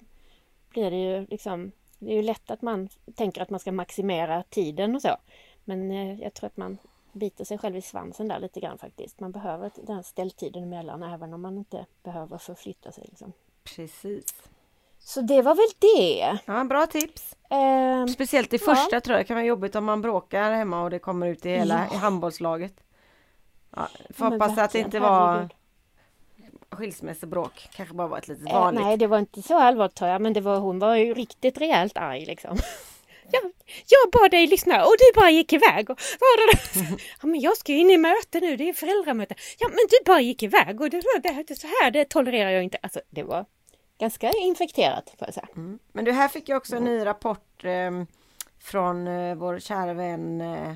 blir 0.70 0.92
det 0.92 0.98
ju 0.98 1.28
liksom, 1.30 1.72
det 2.00 2.12
är 2.12 2.16
ju 2.16 2.22
lätt 2.22 2.52
att 2.52 2.62
man 2.62 2.90
tänker 3.16 3.42
att 3.42 3.50
man 3.50 3.60
ska 3.60 3.72
maximera 3.72 4.44
tiden 4.44 4.96
och 4.96 5.02
så. 5.02 5.18
Men 5.64 5.92
eh, 5.92 6.22
jag 6.22 6.34
tror 6.34 6.48
att 6.48 6.58
man 6.58 6.78
biter 7.12 7.46
sig 7.46 7.58
själv 7.58 7.76
i 7.76 7.82
svansen 7.82 8.28
där 8.28 8.40
lite 8.40 8.60
grann 8.60 8.78
faktiskt. 8.78 9.20
Man 9.20 9.32
behöver 9.32 9.72
den 9.76 10.04
ställtiden 10.04 10.64
emellan 10.64 11.04
även 11.04 11.34
om 11.34 11.42
man 11.42 11.58
inte 11.58 11.86
behöver 12.04 12.38
förflytta 12.38 12.92
sig. 12.92 13.06
Liksom. 13.08 13.34
Precis. 13.76 14.49
Så 15.00 15.22
det 15.22 15.42
var 15.42 15.56
väl 15.56 15.66
det. 15.80 16.38
Ja, 16.46 16.64
bra 16.64 16.86
tips. 16.88 17.36
Ehm, 17.50 18.08
Speciellt 18.08 18.54
i 18.54 18.58
Ja. 18.66 18.76
första 18.76 19.02
tror 19.02 19.14
jag 19.18 19.24
det 19.26 19.28
kan 19.28 19.36
vara 19.36 19.46
jobbigt 19.46 19.76
om 19.76 19.86
man 19.86 20.02
bråkar 20.02 20.52
hemma 20.52 20.84
och 20.84 20.90
det 20.90 21.00
kommer 21.00 21.28
ut 21.28 21.46
i 21.46 21.50
hela 21.50 21.88
Ja. 21.90 21.96
i 21.96 21.98
handbollslaget. 21.98 22.74
Ja, 23.76 23.88
får 24.16 24.28
Ja, 24.28 24.32
hoppas 24.34 24.58
att 24.58 24.72
det 24.72 24.80
inte 24.80 25.00
var 25.00 25.32
herregud. 25.32 25.52
skilsmässobråk. 26.72 27.68
Kanske 27.76 27.96
bara 27.96 28.08
var 28.08 28.18
ett 28.18 28.28
litet 28.28 28.48
Eh, 28.48 28.54
vanligt. 28.54 28.84
nej, 28.84 28.98
det 28.98 29.08
var 29.08 29.20
inte 29.20 29.42
så 29.42 29.58
allvarligt 29.60 29.96
tror 29.96 30.10
jag, 30.10 30.22
men 30.22 30.34
det 30.34 30.42
var, 30.42 30.60
hon 30.60 30.80
var 30.80 30.96
ju 30.96 31.14
riktigt 31.14 31.58
rejält 31.58 31.98
arg 31.98 32.26
liksom. 32.26 32.58
Jag, 33.32 33.42
jag 33.88 34.12
bad 34.12 34.32
dig 34.32 34.48
lyssna 34.48 34.84
och 34.86 34.94
du 35.00 35.20
bara 35.22 35.30
gick 35.30 35.54
iväg. 35.54 35.90
Och, 35.90 36.00
var 36.20 36.52
det 36.54 36.60
ja, 37.22 37.28
men 37.28 37.40
jag 37.40 37.58
ska 37.58 37.72
ju 37.72 37.78
in 37.78 37.90
i 37.92 37.98
möte 37.98 38.40
nu, 38.40 38.58
det 38.58 38.70
är 38.70 38.74
föräldramöte. 38.74 39.36
Ja, 39.60 39.68
men 39.68 39.78
du 39.90 39.98
bara 40.06 40.22
gick 40.22 40.44
iväg 40.44 40.82
och 40.82 40.90
det, 40.90 41.02
det, 41.24 41.44
det, 41.48 41.56
så 41.56 41.68
här, 41.68 41.92
det 41.92 42.06
tolererar 42.10 42.50
jag 42.50 42.64
inte. 42.64 42.78
Alltså, 42.82 43.02
det 43.10 43.24
var 43.24 43.46
ganska 44.00 44.32
infekterat 44.32 45.10
får 45.20 45.28
jag 45.28 45.34
säga. 45.34 45.48
Mm. 45.56 45.80
Men 45.92 46.06
du, 46.06 46.12
här 46.12 46.28
fick 46.28 46.50
jag 46.50 46.58
också 46.58 46.76
en 46.76 46.84
ny 46.84 47.06
rapport 47.06 47.62
ehm, 47.64 48.08
från 48.60 49.08
eh, 49.08 49.36
vår 49.36 49.60
kära 49.60 49.94
vän, 49.94 50.42
eh, 50.42 50.70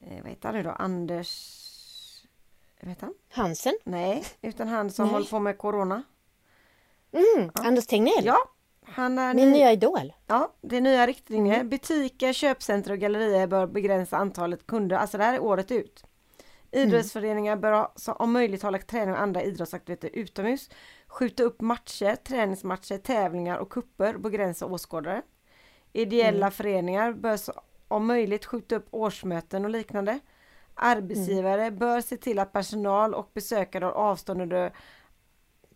eh, 0.00 0.22
vad 0.22 0.28
heter 0.30 0.48
han 0.48 0.54
nu 0.56 0.62
då, 0.62 0.70
Anders, 0.70 1.28
heter 2.80 3.06
han? 3.06 3.14
Hansen? 3.30 3.74
Nej, 3.84 4.24
utan 4.42 4.68
han 4.68 4.90
som 4.90 5.04
Nej. 5.06 5.12
håller 5.12 5.26
på 5.26 5.38
med 5.38 5.58
Corona. 5.58 6.02
Mm, 7.12 7.50
Anders 7.54 7.86
Tegnell? 7.86 8.24
Ja, 8.24 8.36
han 8.86 9.18
är 9.18 9.34
Min 9.34 9.50
ny, 9.50 9.52
nya 9.52 9.72
idol? 9.72 10.12
ja, 10.26 10.52
det 10.60 10.76
är 10.76 10.80
nya 10.80 11.06
riktlinjer. 11.06 11.54
Mm. 11.54 11.68
Butiker, 11.68 12.32
köpcenter 12.32 12.90
och 12.90 12.98
gallerier 12.98 13.46
bör 13.46 13.66
begränsa 13.66 14.16
antalet 14.16 14.66
kunder, 14.66 14.96
alltså 14.96 15.18
det 15.18 15.24
här 15.24 15.34
är 15.34 15.42
året 15.42 15.70
ut. 15.70 16.04
Mm. 16.72 16.88
Idrottsföreningar 16.88 17.56
bör 17.56 17.72
ha- 17.72 17.92
om 18.18 18.32
möjligt 18.32 18.62
hålla 18.62 18.78
träning 18.78 19.14
och 19.14 19.20
andra 19.20 19.42
idrottsaktiviteter 19.42 20.18
utomhus. 20.18 20.70
Skjuta 21.12 21.42
upp 21.42 21.60
matcher, 21.60 22.16
träningsmatcher, 22.16 22.98
tävlingar 22.98 23.58
och 23.58 23.70
kupper 23.70 24.14
och 24.14 24.20
begränsa 24.20 24.66
åskådare. 24.66 25.22
Ideella 25.92 26.46
Mm. 26.46 26.50
föreningar 26.50 27.12
bör 27.12 27.38
om 27.88 28.06
möjligt 28.06 28.44
skjuta 28.44 28.76
upp 28.76 28.86
årsmöten 28.90 29.64
och 29.64 29.70
liknande. 29.70 30.18
Arbetsgivare 30.74 31.62
Mm. 31.66 31.78
bör 31.78 32.00
se 32.00 32.16
till 32.16 32.38
att 32.38 32.52
personal 32.52 33.14
och 33.14 33.30
besökare 33.34 33.84
har 33.84 33.92
avstånd 33.92 34.42
under 34.42 34.72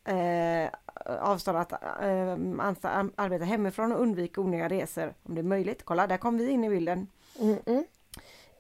eh, 0.05 0.71
avstånd 1.21 1.59
att 1.59 1.73
eh, 1.73 1.79
ansta- 2.59 3.11
arbeta 3.17 3.45
hemifrån 3.45 3.93
och 3.93 4.01
undvika 4.01 4.41
onödiga 4.41 4.69
resor 4.69 5.15
om 5.23 5.35
det 5.35 5.41
är 5.41 5.43
möjligt. 5.43 5.83
Kolla, 5.85 6.07
där 6.07 6.17
kom 6.17 6.39
vi 6.39 6.51
in 6.51 6.65
i 6.65 6.69
bilden. 6.71 7.07
Mm. 7.41 7.85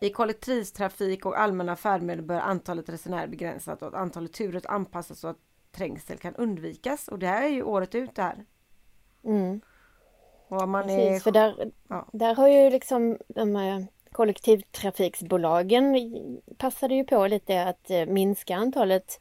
I 0.01 0.11
kollektivtrafik 0.11 1.27
och 1.27 1.41
allmänna 1.41 1.77
färdmedel 1.77 2.25
bör 2.25 2.41
antalet 2.41 2.89
resenärer 2.89 3.27
begränsas 3.29 3.83
och 3.83 3.99
antalet 4.01 4.33
turer 4.33 4.63
anpassas 4.69 5.21
så 5.21 5.29
att 5.29 5.39
trängsel 5.77 6.19
kan 6.19 6.35
undvikas. 6.35 7.09
Och 7.09 7.19
det 7.19 7.27
här 7.27 7.43
är 7.43 7.49
ju 7.49 7.63
året 7.63 7.95
ut 7.95 8.15
det 8.15 8.23
här. 8.23 8.45
Mm. 9.25 9.61
Och 10.49 10.69
man 10.69 10.83
Precis, 10.83 11.17
är... 11.17 11.21
för 11.21 11.31
där, 11.31 11.73
ja. 11.89 12.09
där 12.13 12.35
har 12.35 12.49
ju 12.49 12.71
liksom 12.71 13.19
de 13.29 13.57
här 13.57 13.87
kollektivtrafiksbolagen 14.13 15.97
passade 16.59 16.95
ju 16.95 17.05
på 17.05 17.27
lite 17.27 17.65
att 17.65 17.91
eh, 17.91 18.07
minska 18.07 18.57
antalet 18.57 19.21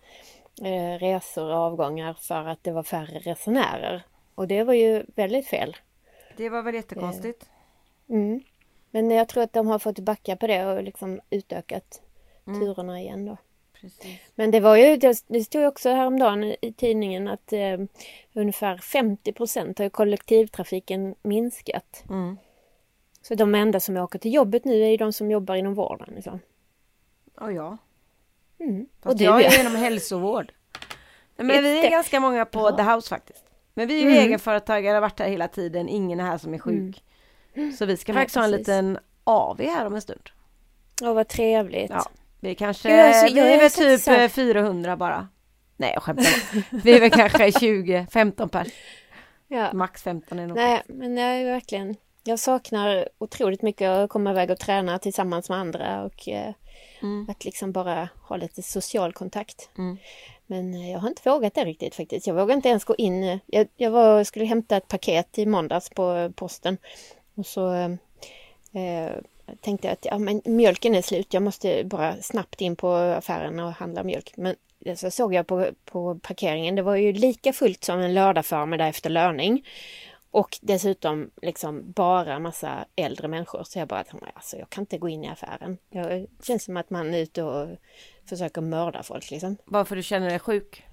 eh, 0.62 1.00
resor 1.00 1.50
och 1.50 1.58
avgångar 1.58 2.14
för 2.14 2.48
att 2.48 2.64
det 2.64 2.72
var 2.72 2.84
färre 2.84 3.20
resenärer. 3.20 4.04
Och 4.36 4.48
det 4.48 4.64
var 4.64 4.74
ju 4.74 5.06
väldigt 5.16 5.48
fel. 5.48 5.76
Det 6.38 6.50
var 6.50 6.62
väl 6.62 6.76
jättekonstigt. 6.76 7.50
Mm. 8.10 8.42
Men 8.92 9.12
jag 9.12 9.28
tror 9.28 9.44
att 9.44 9.54
de 9.54 9.68
har 9.68 9.80
fått 9.80 10.00
backa 10.00 10.36
på 10.36 10.48
det 10.48 10.66
och 10.66 10.84
liksom 10.84 11.22
utökat 11.30 12.02
Mm. 12.48 12.60
turerna 12.60 13.00
igen 13.00 13.26
då. 13.26 13.38
Precis. 13.86 14.20
Men 14.36 14.52
det 14.52 14.60
var 14.60 14.76
ju, 14.76 14.98
det 15.28 15.44
stod 15.44 15.66
också 15.66 15.90
häromdagen 15.90 16.44
i 16.44 16.74
tidningen 16.78 17.28
att 17.28 17.54
eh, 17.54 17.78
ungefär 18.34 18.78
50 18.78 19.34
procent 19.34 19.78
har 19.78 19.84
ju 19.86 19.90
kollektivtrafiken 19.90 21.16
minskat. 21.24 22.04
Mm. 22.10 22.38
Så 23.22 23.36
de 23.36 23.56
enda 23.56 23.80
som 23.80 23.98
åker 23.98 24.20
till 24.20 24.34
jobbet 24.34 24.66
nu 24.66 24.84
är 24.84 24.90
ju 24.90 24.98
de 24.98 25.14
som 25.14 25.32
jobbar 25.32 25.56
inom 25.56 25.74
vården. 25.74 26.14
Liksom. 26.16 26.40
Och 27.38 27.54
ja. 27.54 27.78
Mm. 28.60 28.86
Fast 29.02 29.06
Och 29.14 29.18
du 29.18 29.24
jag 29.24 29.42
ja. 29.42 29.48
är 29.48 29.60
inom 29.62 29.76
hälsovård. 29.76 30.52
Men 31.38 31.64
vi 31.64 31.86
är 31.86 31.90
ganska 31.92 32.20
många 32.20 32.46
på 32.46 32.60
Ja. 32.60 32.78
The 32.78 32.84
House 32.84 33.10
faktiskt. 33.10 33.44
Men 33.74 33.88
vi 33.88 33.98
är 34.02 34.04
ju 34.06 34.12
Mm. 34.12 34.26
egenföretagare, 34.26 34.94
har 34.94 35.02
varit 35.02 35.20
här 35.20 35.30
hela 35.30 35.48
tiden, 35.48 35.90
ingen 35.90 36.20
är 36.20 36.24
här 36.24 36.38
som 36.38 36.54
är 36.54 36.60
sjuk. 36.60 37.04
Så 37.78 37.86
vi 37.86 37.98
ska 37.98 38.14
faktiskt 38.14 38.36
ha 38.36 38.44
en 38.44 38.52
liten 38.52 39.00
AV 39.24 39.62
här 39.62 39.86
om 39.86 39.96
en 39.96 40.02
stund. 40.02 40.30
Åh, 41.02 41.14
vad 41.14 41.28
trevligt. 41.28 41.90
Ja. 41.90 42.10
Vi 42.46 42.56
kanske, 42.56 42.90
Gud, 42.90 43.00
alltså, 43.00 43.26
vi 43.34 43.40
jag 43.40 43.52
är 43.52 43.58
väl 43.60 43.72
typ 43.72 44.02
så 44.02 44.12
här- 44.12 44.24
eh, 44.24 44.30
400 44.30 44.98
bara. 44.98 45.28
Nej 45.78 45.92
jag 45.94 46.04
skämtar. 46.04 46.26
Vi 46.84 46.96
är 46.96 47.00
väl 47.00 47.12
kanske 47.12 47.52
20, 47.60 48.08
15 48.12 48.50
pers. 48.50 48.68
Ja. 49.48 49.74
Max 49.74 50.04
15 50.04 50.40
är 50.40 50.48
nog. 50.48 50.58
Nej, 50.58 50.82
men 50.88 51.18
jag 51.18 51.30
är 51.42 51.46
verkligen... 51.46 51.96
Jag 52.24 52.40
saknar 52.40 53.10
otroligt 53.18 53.62
mycket 53.62 53.90
att 53.90 54.10
komma 54.10 54.32
iväg 54.32 54.50
och 54.52 54.60
träna 54.60 55.00
tillsammans 55.00 55.50
med 55.50 55.58
andra 55.58 56.04
och 56.04 56.30
eh, 56.30 56.54
Mm. 57.02 57.28
att 57.30 57.46
liksom 57.46 57.72
bara 57.72 58.10
ha 58.22 58.38
lite 58.38 58.62
social 58.62 59.14
kontakt. 59.14 59.70
Mm. 59.78 59.98
Men 60.46 60.74
eh, 60.74 60.92
jag 60.92 61.00
har 61.00 61.08
inte 61.08 61.30
vågat 61.30 61.54
det 61.54 61.66
riktigt 61.66 61.96
faktiskt. 61.96 62.28
Jag 62.28 62.34
vågar 62.36 62.56
inte 62.56 62.70
ens 62.70 62.84
gå 62.84 62.96
in. 62.96 63.40
Jag, 63.46 63.68
jag 63.78 63.92
var, 63.92 64.24
skulle 64.24 64.46
hämta 64.46 64.78
ett 64.78 64.88
paket 64.88 65.38
i 65.38 65.46
måndags 65.46 65.90
på 65.90 66.32
posten 66.36 66.78
och 67.36 67.46
så 67.46 67.74
eh, 67.74 69.12
tänkte 69.62 69.92
att 69.92 70.06
ja, 70.06 70.18
men 70.18 70.42
mjölken 70.46 70.96
är 70.96 71.02
slut. 71.02 71.34
Jag 71.34 71.44
måste 71.44 71.84
bara 71.84 72.22
snabbt 72.22 72.62
in 72.62 72.76
på 72.76 72.94
affären 72.94 73.60
och 73.60 73.72
handla 73.72 74.04
mjölk. 74.04 74.34
Men 74.38 74.56
så 74.96 75.12
såg 75.12 75.34
jag 75.34 75.48
på, 75.48 75.68
på 75.86 76.20
parkeringen, 76.20 76.76
det 76.76 76.82
var 76.82 76.96
ju 76.96 77.14
lika 77.14 77.54
fullt 77.54 77.84
som 77.84 78.00
en 78.00 78.14
lördag 78.14 78.46
förmiddag 78.46 78.88
efter 78.88 79.10
löning. 79.10 79.66
Och 80.32 80.60
dessutom 80.62 81.32
liksom 81.42 81.92
bara 81.92 82.40
massa 82.40 82.86
äldre 82.96 83.28
människor. 83.28 83.64
Så 83.64 83.80
jag 83.80 83.88
bara, 83.88 84.04
alltså 84.34 84.58
jag 84.58 84.70
kan 84.70 84.82
inte 84.82 84.98
gå 84.98 85.10
in 85.10 85.24
i 85.24 85.30
affären. 85.30 85.78
Jag, 85.90 86.10
det 86.10 86.46
känns 86.46 86.64
som 86.64 86.78
att 86.78 86.90
man 86.90 87.14
är 87.14 87.20
ute 87.20 87.44
och 87.44 87.68
försöker 88.30 88.62
mörda 88.62 89.04
folk 89.04 89.32
liksom. 89.32 89.58
Bara 89.66 89.86
för 89.86 89.96
du 89.96 90.04
känner 90.04 90.30
dig 90.30 90.40
sjuk. 90.40 90.84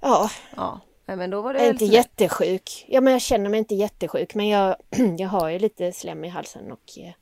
Ja, 0.00 0.30
Ja. 0.56 0.80
Nej, 1.10 1.16
men 1.16 1.30
då 1.30 1.42
var 1.42 1.52
det 1.52 1.58
jag 1.58 1.68
är 1.68 1.72
inte 1.72 1.84
jättesjuk. 1.84 2.84
Ja, 2.88 3.00
men 3.00 3.12
jag 3.12 3.22
känner 3.22 3.50
mig 3.50 3.58
inte 3.58 3.74
jättesjuk. 3.74 4.34
Men 4.34 4.48
jag, 4.48 4.76
jag 5.18 5.28
har 5.28 5.48
ju 5.48 5.58
lite 5.58 5.92
slem 5.92 6.24
i 6.24 6.28
halsen 6.28 6.72
och 6.72 6.98
eh, 6.98 7.12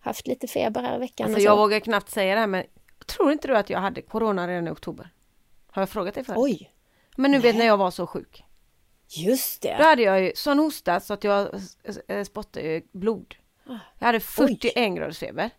haft 0.00 0.26
lite 0.26 0.46
feber 0.46 0.82
här 0.82 0.96
i 0.96 0.98
veckan. 0.98 1.26
Alltså 1.26 1.40
jag 1.40 1.56
vågar 1.56 1.80
knappt 1.80 2.10
säga 2.10 2.34
det 2.34 2.40
här 2.40 2.46
men 2.46 2.64
tror 3.06 3.32
inte 3.32 3.48
du 3.48 3.56
att 3.56 3.70
jag 3.70 3.78
hade 3.80 4.02
corona 4.02 4.48
redan 4.48 4.68
i 4.68 4.70
oktober? 4.70 5.08
Har 5.70 5.82
jag 5.82 5.88
frågat 5.90 6.14
dig 6.14 6.24
förut? 6.24 6.38
Oj, 6.40 6.72
Men 7.16 7.30
nu 7.30 7.38
vet 7.38 7.54
Nej. 7.54 7.58
när 7.58 7.66
jag 7.66 7.76
var 7.76 7.90
så 7.90 8.06
sjuk. 8.06 8.44
just 9.08 9.62
Då 9.62 9.68
det. 9.68 9.74
hade 9.84 10.02
jag 10.02 10.22
ju 10.22 10.32
sån 10.34 10.58
hosta 10.58 11.00
så 11.00 11.14
att 11.14 11.24
jag 11.24 11.48
eh, 12.08 12.24
spottade 12.24 12.82
blod. 12.92 13.34
Ah. 13.66 13.76
Jag 13.98 14.06
hade 14.06 14.20
41 14.20 14.96
graders 14.96 15.18
feber. 15.18 15.50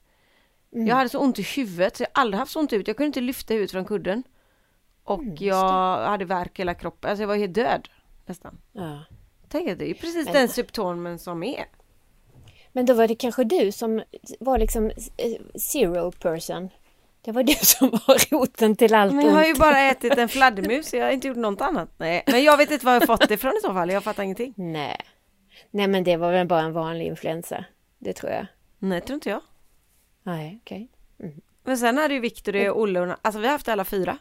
Mm. 0.74 0.88
Jag 0.88 0.96
hade 0.96 1.10
så 1.10 1.20
ont 1.20 1.40
i 1.40 1.42
huvudet 1.42 1.98
så 1.98 2.04
jag 2.04 2.10
har 2.14 2.22
aldrig 2.22 2.40
haft 2.40 2.52
så 2.52 2.60
ont 2.60 2.72
huvudet. 2.72 2.88
Jag 2.88 2.98
kunde 2.98 3.08
inte 3.08 3.22
lyfta 3.22 3.54
huvudet 3.54 3.72
från 3.72 3.86
kudden. 3.86 4.24
Och 5.04 5.20
Mm, 5.20 5.36
jag 5.40 5.98
hade 6.08 6.26
värk 6.26 6.60
i 6.60 6.62
hela 6.62 6.74
kroppen. 6.74 7.10
Alltså 7.10 7.24
jag 7.24 7.28
var 7.28 7.36
helt 7.36 7.54
död 7.54 7.90
nästan. 8.26 8.58
Ja. 8.72 9.00
Tänk 9.48 9.70
att 9.70 9.80
det 9.80 9.90
är 9.90 9.94
precis 9.94 10.26
Men- 10.26 10.34
den 10.34 10.50
symptomen 10.50 11.20
som 11.20 11.44
är. 11.44 11.66
Men 12.72 12.86
då 12.86 12.94
var 12.94 13.08
det 13.08 13.16
kanske 13.16 13.44
du 13.44 13.72
som 13.72 14.04
var 14.40 14.58
liksom 14.58 14.86
eh, 15.18 15.60
zero 15.72 16.12
person. 16.12 16.70
Det 17.22 17.32
var 17.32 17.44
du 17.44 17.54
som 17.62 17.90
var 17.90 18.32
roten 18.32 18.76
till 18.76 18.94
allt 18.94 19.14
Men 19.14 19.26
jag 19.26 19.34
har 19.34 19.46
ju 19.46 19.54
bara 19.56 19.80
ätit 19.92 20.18
en 20.18 20.30
fladdermus, 20.30 20.94
jag 20.94 21.06
har 21.06 21.12
inte 21.12 21.28
gjort 21.28 21.38
något 21.38 21.62
annat. 21.62 21.90
Nej. 21.98 22.24
Men 22.28 22.44
jag 22.44 22.58
vet 22.58 22.72
inte 22.72 22.86
var 22.86 22.94
jag 22.94 23.06
fått 23.08 23.28
det 23.28 23.34
ifrån 23.34 23.54
i 23.58 23.62
så 23.62 23.74
fall, 23.74 23.90
jag 23.92 24.04
fattar 24.04 24.24
ingenting. 24.24 24.54
Nej. 24.58 24.98
Nej 25.72 25.88
men 25.88 26.04
det 26.04 26.18
var 26.18 26.32
väl 26.32 26.48
bara 26.48 26.62
en 26.62 26.74
vanlig 26.74 27.06
influensa. 27.08 27.66
Det 28.00 28.14
tror 28.14 28.32
jag. 28.32 28.46
Nej, 28.80 29.02
tror 29.02 29.14
inte 29.16 29.30
jag. 29.30 29.42
Nej, 30.24 30.60
okej. 30.64 30.90
Men 31.64 31.78
sen 31.78 31.98
hade 31.98 32.14
ju 32.14 32.20
Viktor 32.20 32.52
det 32.52 32.70
och 32.70 32.82
Olle, 32.82 33.00
och- 33.00 33.16
alltså 33.22 33.40
vi 33.40 33.48
har 33.48 33.52
haft 33.52 33.68
alla 33.68 33.86
fyra. 33.86 34.18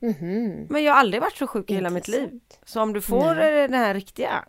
Mhm. 0.00 0.66
Men 0.70 0.82
jag 0.84 0.92
har 0.92 1.00
aldrig 1.00 1.22
varit 1.22 1.36
så 1.36 1.46
sjuk 1.46 1.70
i 1.70 1.74
hela 1.74 1.90
mitt 1.90 2.08
liv. 2.08 2.40
Så 2.64 2.80
om 2.82 2.92
du 2.92 3.00
får 3.00 3.34
Nej. 3.34 3.62
eh, 3.62 3.70
den 3.70 3.74
här 3.80 3.94
riktiga, 3.94 4.44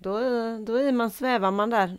då, 0.00 0.18
då 0.66 0.74
är 0.74 0.92
man, 0.92 1.10
svävar 1.10 1.50
man 1.50 1.70
där. 1.70 1.98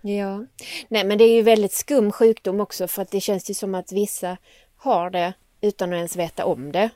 Ja. 0.00 0.44
Nej 0.88 1.04
men 1.04 1.18
det 1.18 1.24
är 1.24 1.34
ju 1.34 1.42
väldigt 1.42 1.72
skum 1.72 2.12
sjukdom 2.12 2.60
också 2.60 2.88
för 2.88 3.02
att 3.02 3.10
det 3.10 3.20
känns 3.20 3.50
ju 3.50 3.54
som 3.54 3.74
att 3.74 3.92
vissa 3.92 4.36
har 4.76 5.10
det 5.10 5.32
utan 5.60 5.92
att 5.92 5.96
ens 5.96 6.16
veta 6.16 6.44
om 6.44 6.72
det. 6.72 6.90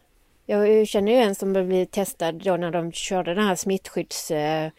Jag 0.47 0.89
känner 0.89 1.13
ju 1.13 1.19
en 1.19 1.35
som 1.35 1.53
blev 1.53 1.85
testad 1.85 2.35
då 2.45 2.57
när 2.57 2.71
de 2.71 2.93
körde 2.93 3.35
den 3.35 3.45
här 3.45 3.57
smittskydds... 3.57 4.31
Eh, 4.31 4.71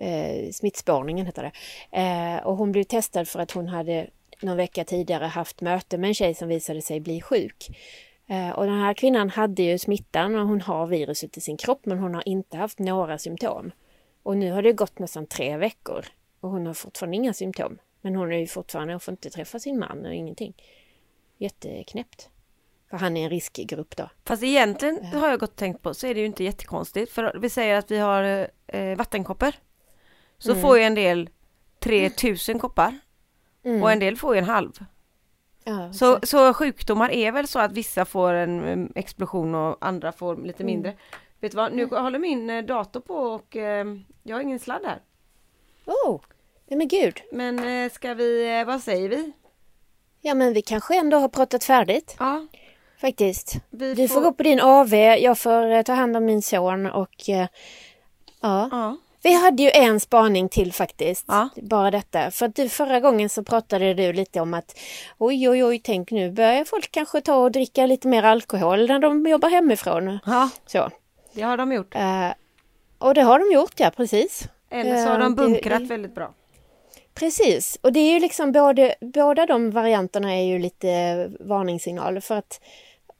eh, 0.00 0.50
smittspårningen 0.52 1.26
heter 1.26 1.42
det. 1.42 1.52
Eh, 2.00 2.46
och 2.46 2.56
hon 2.56 2.72
blev 2.72 2.84
testad 2.84 3.28
för 3.28 3.40
att 3.40 3.50
hon 3.50 3.68
hade 3.68 4.06
någon 4.40 4.56
vecka 4.56 4.84
tidigare 4.84 5.24
haft 5.24 5.60
möte 5.60 5.98
med 5.98 6.08
en 6.08 6.14
tjej 6.14 6.34
som 6.34 6.48
visade 6.48 6.82
sig 6.82 7.00
bli 7.00 7.20
sjuk. 7.20 7.68
Eh, 8.28 8.50
och 8.50 8.66
den 8.66 8.80
här 8.80 8.94
kvinnan 8.94 9.30
hade 9.30 9.62
ju 9.62 9.78
smittan 9.78 10.34
och 10.34 10.48
hon 10.48 10.60
har 10.60 10.86
viruset 10.86 11.36
i 11.36 11.40
sin 11.40 11.56
kropp 11.56 11.86
men 11.86 11.98
hon 11.98 12.14
har 12.14 12.28
inte 12.28 12.56
haft 12.56 12.78
några 12.78 13.18
symptom. 13.18 13.72
Och 14.24 14.36
nu 14.36 14.52
har 14.52 14.62
det 14.62 14.72
gått 14.72 14.98
nästan 14.98 15.26
tre 15.26 15.56
veckor 15.56 16.04
och 16.40 16.50
hon 16.50 16.66
har 16.66 16.74
fortfarande 16.74 17.16
inga 17.16 17.32
symptom. 17.34 17.78
Men 18.00 18.14
hon 18.16 18.32
är 18.32 18.36
ju 18.38 18.46
fortfarande, 18.46 18.92
hon 18.92 19.00
får 19.00 19.12
inte 19.12 19.30
träffa 19.30 19.58
sin 19.58 19.78
man 19.78 20.06
och 20.06 20.14
ingenting. 20.14 20.54
Jätteknäppt. 21.38 22.28
För 22.90 22.96
han 22.96 23.16
är 23.16 23.24
en 23.24 23.30
riskgrupp 23.30 23.96
då. 23.96 24.08
Fast 24.24 24.42
egentligen 24.42 24.98
det 25.12 25.18
har 25.18 25.28
jag 25.30 25.40
gått 25.40 25.50
och 25.50 25.56
tänkt 25.56 25.82
på 25.82 25.94
så 25.94 26.06
är 26.06 26.14
det 26.14 26.20
ju 26.20 26.26
inte 26.26 26.44
jättekonstigt. 26.44 27.12
För 27.12 27.38
vi 27.38 27.50
säger 27.50 27.78
att 27.78 27.90
vi 27.90 27.98
har 27.98 28.48
eh, 28.66 28.96
vattenkoppor. 28.96 29.52
Så 30.38 30.50
Mm. 30.50 30.62
får 30.62 30.78
ju 30.78 30.84
en 30.84 30.94
del 30.94 31.30
3000 31.78 32.58
koppar 32.58 32.98
och 33.82 33.92
en 33.92 33.98
del 33.98 34.16
får 34.16 34.34
ju 34.34 34.38
en 34.38 34.44
halv. 34.44 34.72
Ja, 35.64 35.92
Så, 35.92 36.18
så 36.22 36.54
sjukdomar 36.54 37.10
är 37.10 37.32
väl 37.32 37.46
så 37.48 37.58
att 37.58 37.72
vissa 37.72 38.04
får 38.04 38.32
en 38.34 38.64
em, 38.64 38.92
explosion 38.94 39.54
och 39.54 39.76
andra 39.80 40.12
får 40.12 40.36
lite 40.36 40.64
mindre. 40.64 40.94
Vet 41.44 41.52
du 41.52 41.56
vad, 41.56 41.72
nu 41.72 41.86
håller 41.86 42.18
min 42.18 42.50
eh, 42.50 42.64
dator 42.64 43.00
på 43.00 43.14
och 43.14 43.56
eh, 43.56 43.86
jag 44.22 44.36
har 44.36 44.40
ingen 44.40 44.58
sladd 44.58 44.82
här. 44.84 45.00
Oh, 45.86 46.20
nej 46.68 46.78
men 46.78 46.88
gud. 46.88 47.20
Men 47.32 47.84
eh, 47.84 47.92
ska 47.92 48.14
vi, 48.14 48.58
eh, 48.58 48.66
vad 48.66 48.80
säger 48.80 49.08
vi? 49.08 49.32
Ja 50.20 50.34
men 50.34 50.52
vi 50.52 50.62
kanske 50.62 50.98
ändå 50.98 51.16
har 51.16 51.28
pratat 51.28 51.64
färdigt. 51.64 52.16
Ja, 52.18 52.46
Faktiskt. 53.00 53.54
vi 53.70 53.94
Du 53.94 54.08
får 54.08 54.20
gå 54.20 54.32
på 54.32 54.42
din 54.42 54.60
AV, 54.60 54.94
jag 54.94 55.38
får 55.38 55.70
eh, 55.70 55.82
ta 55.82 55.92
hand 55.92 56.16
om 56.16 56.24
min 56.24 56.42
son 56.42 56.86
och 56.86 57.28
eh, 57.28 57.46
ja. 58.40 58.68
Ja, 58.70 58.96
Vi 59.22 59.34
hade 59.34 59.62
ju 59.62 59.70
en 59.70 60.00
spaning 60.00 60.48
till 60.48 60.72
faktiskt. 60.72 61.24
Ja. 61.28 61.48
Bara 61.56 61.90
detta. 61.90 62.30
För 62.30 62.46
att 62.46 62.54
du, 62.54 62.68
förra 62.68 63.00
gången 63.00 63.28
så 63.28 63.44
pratade 63.44 63.94
du 63.94 64.12
lite 64.12 64.40
om 64.40 64.54
att 64.54 64.78
oj 65.18 65.48
oj 65.48 65.64
oj, 65.64 65.80
tänk 65.84 66.10
nu 66.10 66.30
börjar 66.30 66.64
folk 66.64 66.90
kanske 66.90 67.20
ta 67.20 67.36
och 67.36 67.52
dricka 67.52 67.86
lite 67.86 68.08
mer 68.08 68.22
alkohol 68.22 68.86
när 68.86 68.98
de 68.98 69.26
jobbar 69.26 69.48
hemifrån. 69.48 70.18
ja 70.26 70.50
Så. 70.66 70.90
Det 71.34 71.42
har 71.42 71.56
de 71.56 71.72
gjort. 71.72 71.94
Eh, 71.94 72.30
och 72.98 73.14
det 73.14 73.22
har 73.22 73.38
de 73.38 73.54
gjort, 73.54 73.80
ja 73.80 73.90
precis. 73.96 74.48
Eller 74.70 74.96
så 74.96 75.08
har 75.10 75.18
Ja, 75.18 75.24
de 75.24 75.34
bunkrat 75.34 75.78
det- 75.78 75.84
väldigt 75.84 76.14
bra. 76.14 76.34
Precis, 77.14 77.78
och 77.82 77.92
det 77.92 78.00
är 78.00 78.12
ju 78.12 78.20
liksom 78.20 78.52
både, 78.52 78.94
båda 79.00 79.46
de 79.46 79.70
varianterna 79.70 80.34
är 80.34 80.42
ju 80.42 80.58
lite 80.58 81.30
varningssignaler 81.40 82.20
för 82.20 82.34
att 82.34 82.60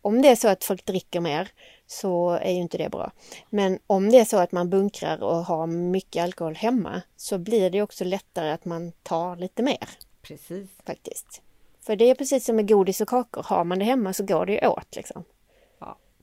om 0.03 0.22
det 0.22 0.29
är 0.29 0.37
så 0.37 0.48
att 0.48 0.64
folk 0.64 0.85
dricker 0.85 1.20
mer 1.20 1.48
så 1.87 2.31
är 2.31 2.50
ju 2.50 2.57
inte 2.61 2.79
det 2.79 2.88
bra. 2.88 3.12
Men 3.50 3.79
om 3.87 4.11
det 4.11 4.18
är 4.18 4.24
så 4.24 4.37
att 4.38 4.53
man 4.53 4.70
bunkrar 4.70 5.22
och 5.22 5.37
har 5.37 5.66
mycket 5.66 6.22
alkohol 6.24 6.55
hemma 6.55 7.03
så 7.16 7.38
blir 7.38 7.70
det 7.70 7.83
också 7.83 8.05
lättare 8.05 8.50
att 8.50 8.64
man 8.64 8.92
tar 9.03 9.37
lite 9.37 9.62
mer 9.62 9.88
Precis. 10.22 10.68
faktiskt. 10.87 11.42
För 11.87 11.96
det 11.96 12.11
är 12.11 12.14
precis 12.14 12.44
som 12.44 12.57
med 12.57 12.68
godis 12.68 13.00
och 13.00 13.09
kakor, 13.09 13.42
har 13.42 13.64
man 13.64 13.79
det 13.79 13.85
hemma 13.85 14.12
så 14.12 14.24
går 14.24 14.46
det 14.46 14.53
ju 14.53 14.68
åt 14.68 14.96
liksom. 14.96 15.24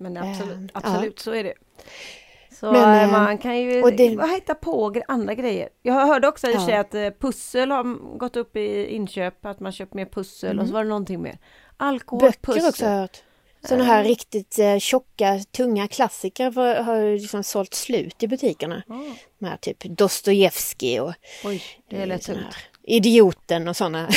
Ja, 0.03 0.09
men 0.09 0.17
absolut, 0.31 0.57
Ehm, 0.57 0.69
absolut 0.73 1.19
så 1.19 1.31
är 1.31 1.43
det. 1.43 1.53
Så 2.59 2.71
Men, 2.71 2.95
eh, 2.95 3.03
eh, 3.03 3.11
man 3.11 3.37
kan 3.37 3.57
ju 3.59 3.81
det- 3.81 4.27
hitta 4.33 4.55
på 4.55 4.93
andra 5.07 5.33
grejer. 5.33 5.69
Jag 5.81 5.93
hörde 6.07 6.27
också 6.27 6.47
i 6.47 6.57
och 6.57 6.61
Ja. 6.69 6.79
att 6.79 6.93
eh, 6.95 7.09
pussel 7.19 7.71
har 7.71 8.17
gått 8.17 8.35
upp 8.35 8.55
i 8.55 8.85
inköp, 8.95 9.45
att 9.45 9.59
man 9.59 9.71
köpt 9.71 9.93
mer 9.93 10.05
pussel 10.05 10.59
och 10.59 10.67
så 10.67 10.73
var 10.73 10.83
det 10.83 10.89
någonting 10.89 11.21
mer. 11.21 11.37
Alkohol, 11.77 12.21
Mm. 12.21 12.31
Böcker 12.31 12.53
pussel. 12.53 12.69
också 12.69 12.85
har 12.85 12.91
jag 12.93 12.99
hört. 13.01 13.17
Sådana 13.63 13.83
här 13.83 14.03
riktigt 14.03 14.59
eh, 14.59 14.77
tjocka, 14.79 15.39
tunga 15.51 15.87
klassiker 15.87 16.49
var, 16.51 16.75
har 16.75 17.13
liksom 17.19 17.43
sålt 17.43 17.73
slut 17.73 18.23
i 18.23 18.27
butikerna. 18.27 18.83
Ja. 18.87 19.03
De 19.39 19.45
här 19.45 19.57
typ 19.57 19.83
Dostojevskij 19.83 20.99
och 20.99 21.13
Oj, 21.43 21.63
det 21.89 22.01
är 22.01 22.05
lätt 22.05 22.27
här 22.27 22.47
Idioten 22.83 23.67
och 23.67 23.75
sådana. 23.77 24.09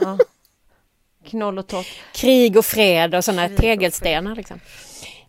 Ja. 0.00 0.18
Knoll 1.24 1.58
och 1.58 1.66
tott. 1.66 1.86
Krig 2.14 2.56
och 2.56 2.64
fred 2.64 3.14
och 3.14 3.24
sådana 3.24 3.46
Krig 3.48 3.54
och 3.58 3.60
tegelstenar 3.62 4.36
liksom. 4.36 4.60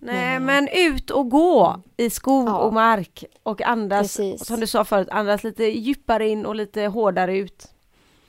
Nej 0.05 0.39
men 0.39 0.67
ut 0.73 1.09
och 1.09 1.29
gå 1.29 1.81
i 1.97 2.09
skog 2.09 2.47
Ja. 2.49 2.57
och 2.57 2.73
mark 2.73 3.23
och 3.43 3.61
andas, 3.61 4.17
Precis. 4.17 4.45
som 4.45 4.59
du 4.59 4.67
sa 4.67 4.85
förut, 4.85 5.07
andas 5.11 5.43
lite 5.43 5.63
djupare 5.63 6.29
in 6.29 6.45
och 6.45 6.55
lite 6.55 6.81
hårdare 6.81 7.37
ut. 7.37 7.67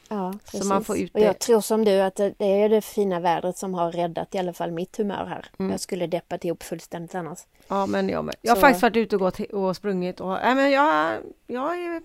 Ja, 0.08 0.32
Så 0.32 0.38
precis. 0.50 0.64
man 0.68 0.84
får 0.84 0.98
ut 0.98 1.14
och 1.14 1.20
jag 1.20 1.38
tror 1.38 1.60
som 1.60 1.84
du 1.84 2.00
att 2.00 2.16
det 2.16 2.34
det 2.38 2.44
är 2.62 2.68
det 2.68 2.80
fina 2.80 3.20
vädret 3.20 3.58
som 3.58 3.74
har 3.74 3.92
räddat 3.92 4.34
i 4.34 4.38
alla 4.38 4.52
fall 4.52 4.70
mitt 4.70 4.96
humör 4.96 5.26
här. 5.28 5.46
Mm. 5.58 5.70
Jag 5.70 5.80
skulle 5.80 6.06
deppat 6.06 6.44
ihop 6.44 6.62
fullständigt 6.62 7.14
annars. 7.14 7.38
Ja 7.68 7.86
men 7.86 8.08
jag 8.08 8.24
med. 8.24 8.34
Jag 8.40 8.50
har 8.50 8.56
Så- 8.56 8.60
faktiskt 8.60 8.82
varit 8.82 8.96
ute 8.96 9.16
och 9.16 9.20
gått 9.20 9.40
och 9.40 9.76
sprungit 9.76 10.20
och 10.20 10.28
nej, 10.42 10.54
men 10.54 10.70
jag, 10.70 11.16
jag, 11.46 11.78
är, 11.78 12.02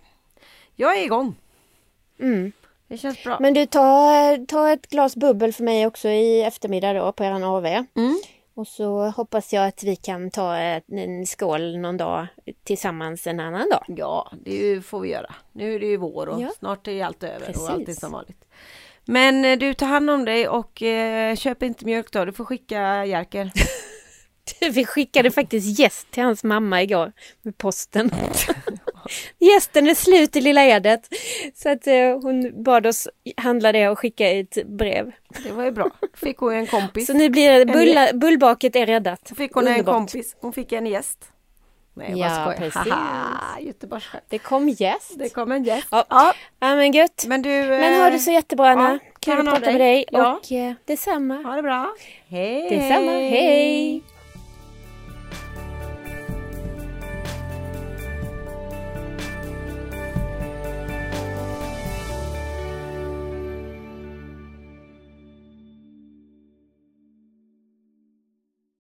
jag 0.76 0.98
är 0.98 1.04
igång. 1.04 1.36
Mm. 2.20 2.52
Det 2.88 2.98
känns 2.98 3.24
bra. 3.24 3.38
Men 3.40 3.54
du, 3.54 3.66
ta, 3.66 4.38
ta 4.48 4.70
ett 4.70 4.88
glas 4.90 5.16
bubbel 5.16 5.54
för 5.54 5.64
mig 5.64 5.88
också 5.88 6.08
i 6.10 6.42
eftermiddag 6.42 6.94
då 6.94 7.12
på 7.12 7.24
eran 7.24 7.44
AV. 7.44 7.66
Mm. 7.66 7.86
Och 8.60 8.68
så 8.68 9.10
hoppas 9.10 9.54
jag 9.54 9.68
att 9.68 9.84
vi 9.84 9.96
kan 9.96 10.32
ta 10.32 10.56
en 10.56 11.26
skål 11.26 11.78
någon 11.78 11.98
dag 11.98 12.28
tillsammans 12.64 13.28
en 13.28 13.40
annan 13.40 13.70
dag. 13.70 13.84
Ja, 13.88 14.32
det 14.46 14.86
får 14.86 15.00
vi 15.00 15.10
göra. 15.10 15.36
Nu 15.52 15.76
är 15.76 15.80
det 15.80 15.86
ju 15.86 15.98
vår 15.98 16.28
och 16.30 16.42
Ja. 16.42 16.50
snart 16.60 16.88
är 16.88 17.06
allt 17.06 17.24
över 17.24 17.46
Precis. 17.46 17.62
och 17.64 17.70
allt 17.70 17.90
är 17.90 17.94
som 17.94 18.12
vanligt. 18.12 18.46
Men 19.06 19.46
eh, 19.46 19.58
du, 19.58 19.74
tar 19.74 19.88
hand 19.88 20.10
om 20.10 20.26
dig 20.26 20.48
och 20.48 20.82
eh, 20.82 21.36
köp 21.36 21.64
inte 21.64 21.86
mjölk 21.86 22.12
då. 22.12 22.26
Du 22.26 22.34
får 22.34 22.46
skicka 22.46 23.06
Jerker. 23.06 23.52
Vi 24.74 24.86
skickade 24.86 25.32
faktiskt 25.32 25.80
gäst 25.80 26.12
till 26.12 26.24
hans 26.24 26.44
mamma 26.44 26.84
igår 26.84 27.12
med 27.42 27.58
posten. 27.58 28.12
Gästen 29.40 29.88
är 29.88 29.94
slut 29.94 30.36
i 30.36 30.42
Lilla 30.42 30.64
Edet. 30.66 31.02
Så 31.56 31.70
att 31.70 31.88
eh, 31.88 32.20
hon 32.22 32.64
bad 32.64 32.86
oss 32.88 33.08
handla 33.38 33.72
det 33.72 33.90
och 33.90 34.00
skicka 34.00 34.30
ett 34.30 34.58
brev. 34.66 35.12
Det 35.44 35.52
var 35.52 35.64
ju 35.64 35.72
bra. 35.72 35.90
Fick 36.18 36.38
hon 36.38 36.54
en 36.54 36.68
kompis. 36.68 37.08
Så 37.08 37.14
nu 37.14 37.30
blir 37.30 37.66
det 37.66 37.74
bulla, 37.74 38.14
bullbaket 38.14 38.76
är 38.76 38.86
räddat. 38.86 39.32
Fick 39.38 39.54
hon 39.54 39.68
en 39.68 39.74
Underbart. 39.74 39.96
kompis. 39.96 40.36
Hon 40.42 40.54
fick 40.54 40.72
en 40.72 40.86
gäst. 40.86 41.18
Nej, 41.94 42.14
Ja, 42.16 42.54
precis. 42.58 42.76
Haha, 42.76 43.60
Göteborgsskämt. 43.60 44.24
Det 44.30 44.38
kom 44.38 44.70
gäst. 44.70 45.12
Det 45.16 45.30
kom 45.30 45.52
en 45.52 45.64
gäst. 45.64 45.88
Ja. 45.92 46.06
Ja, 46.10 46.34
Ja 46.60 46.76
men 46.76 46.92
gött. 46.92 47.26
men 47.28 47.42
du... 47.42 47.50
Men 47.50 48.02
ha 48.02 48.10
det 48.10 48.20
så 48.20 48.32
jättebra 48.32 48.70
Anna. 48.70 49.00
ja, 49.04 49.10
Kul 49.20 49.40
att 49.40 49.46
prata 49.46 49.60
med 49.60 49.70
dig. 49.70 49.78
dig. 49.78 50.06
Ja. 50.12 50.40
Och 50.44 50.52
eh, 50.52 50.74
detsamma. 50.86 51.36
Ha 51.36 51.56
det 51.56 51.62
bra. 51.62 51.94
Hej! 52.30 52.70
Detsamma. 52.70 53.12
Hej! 53.12 54.04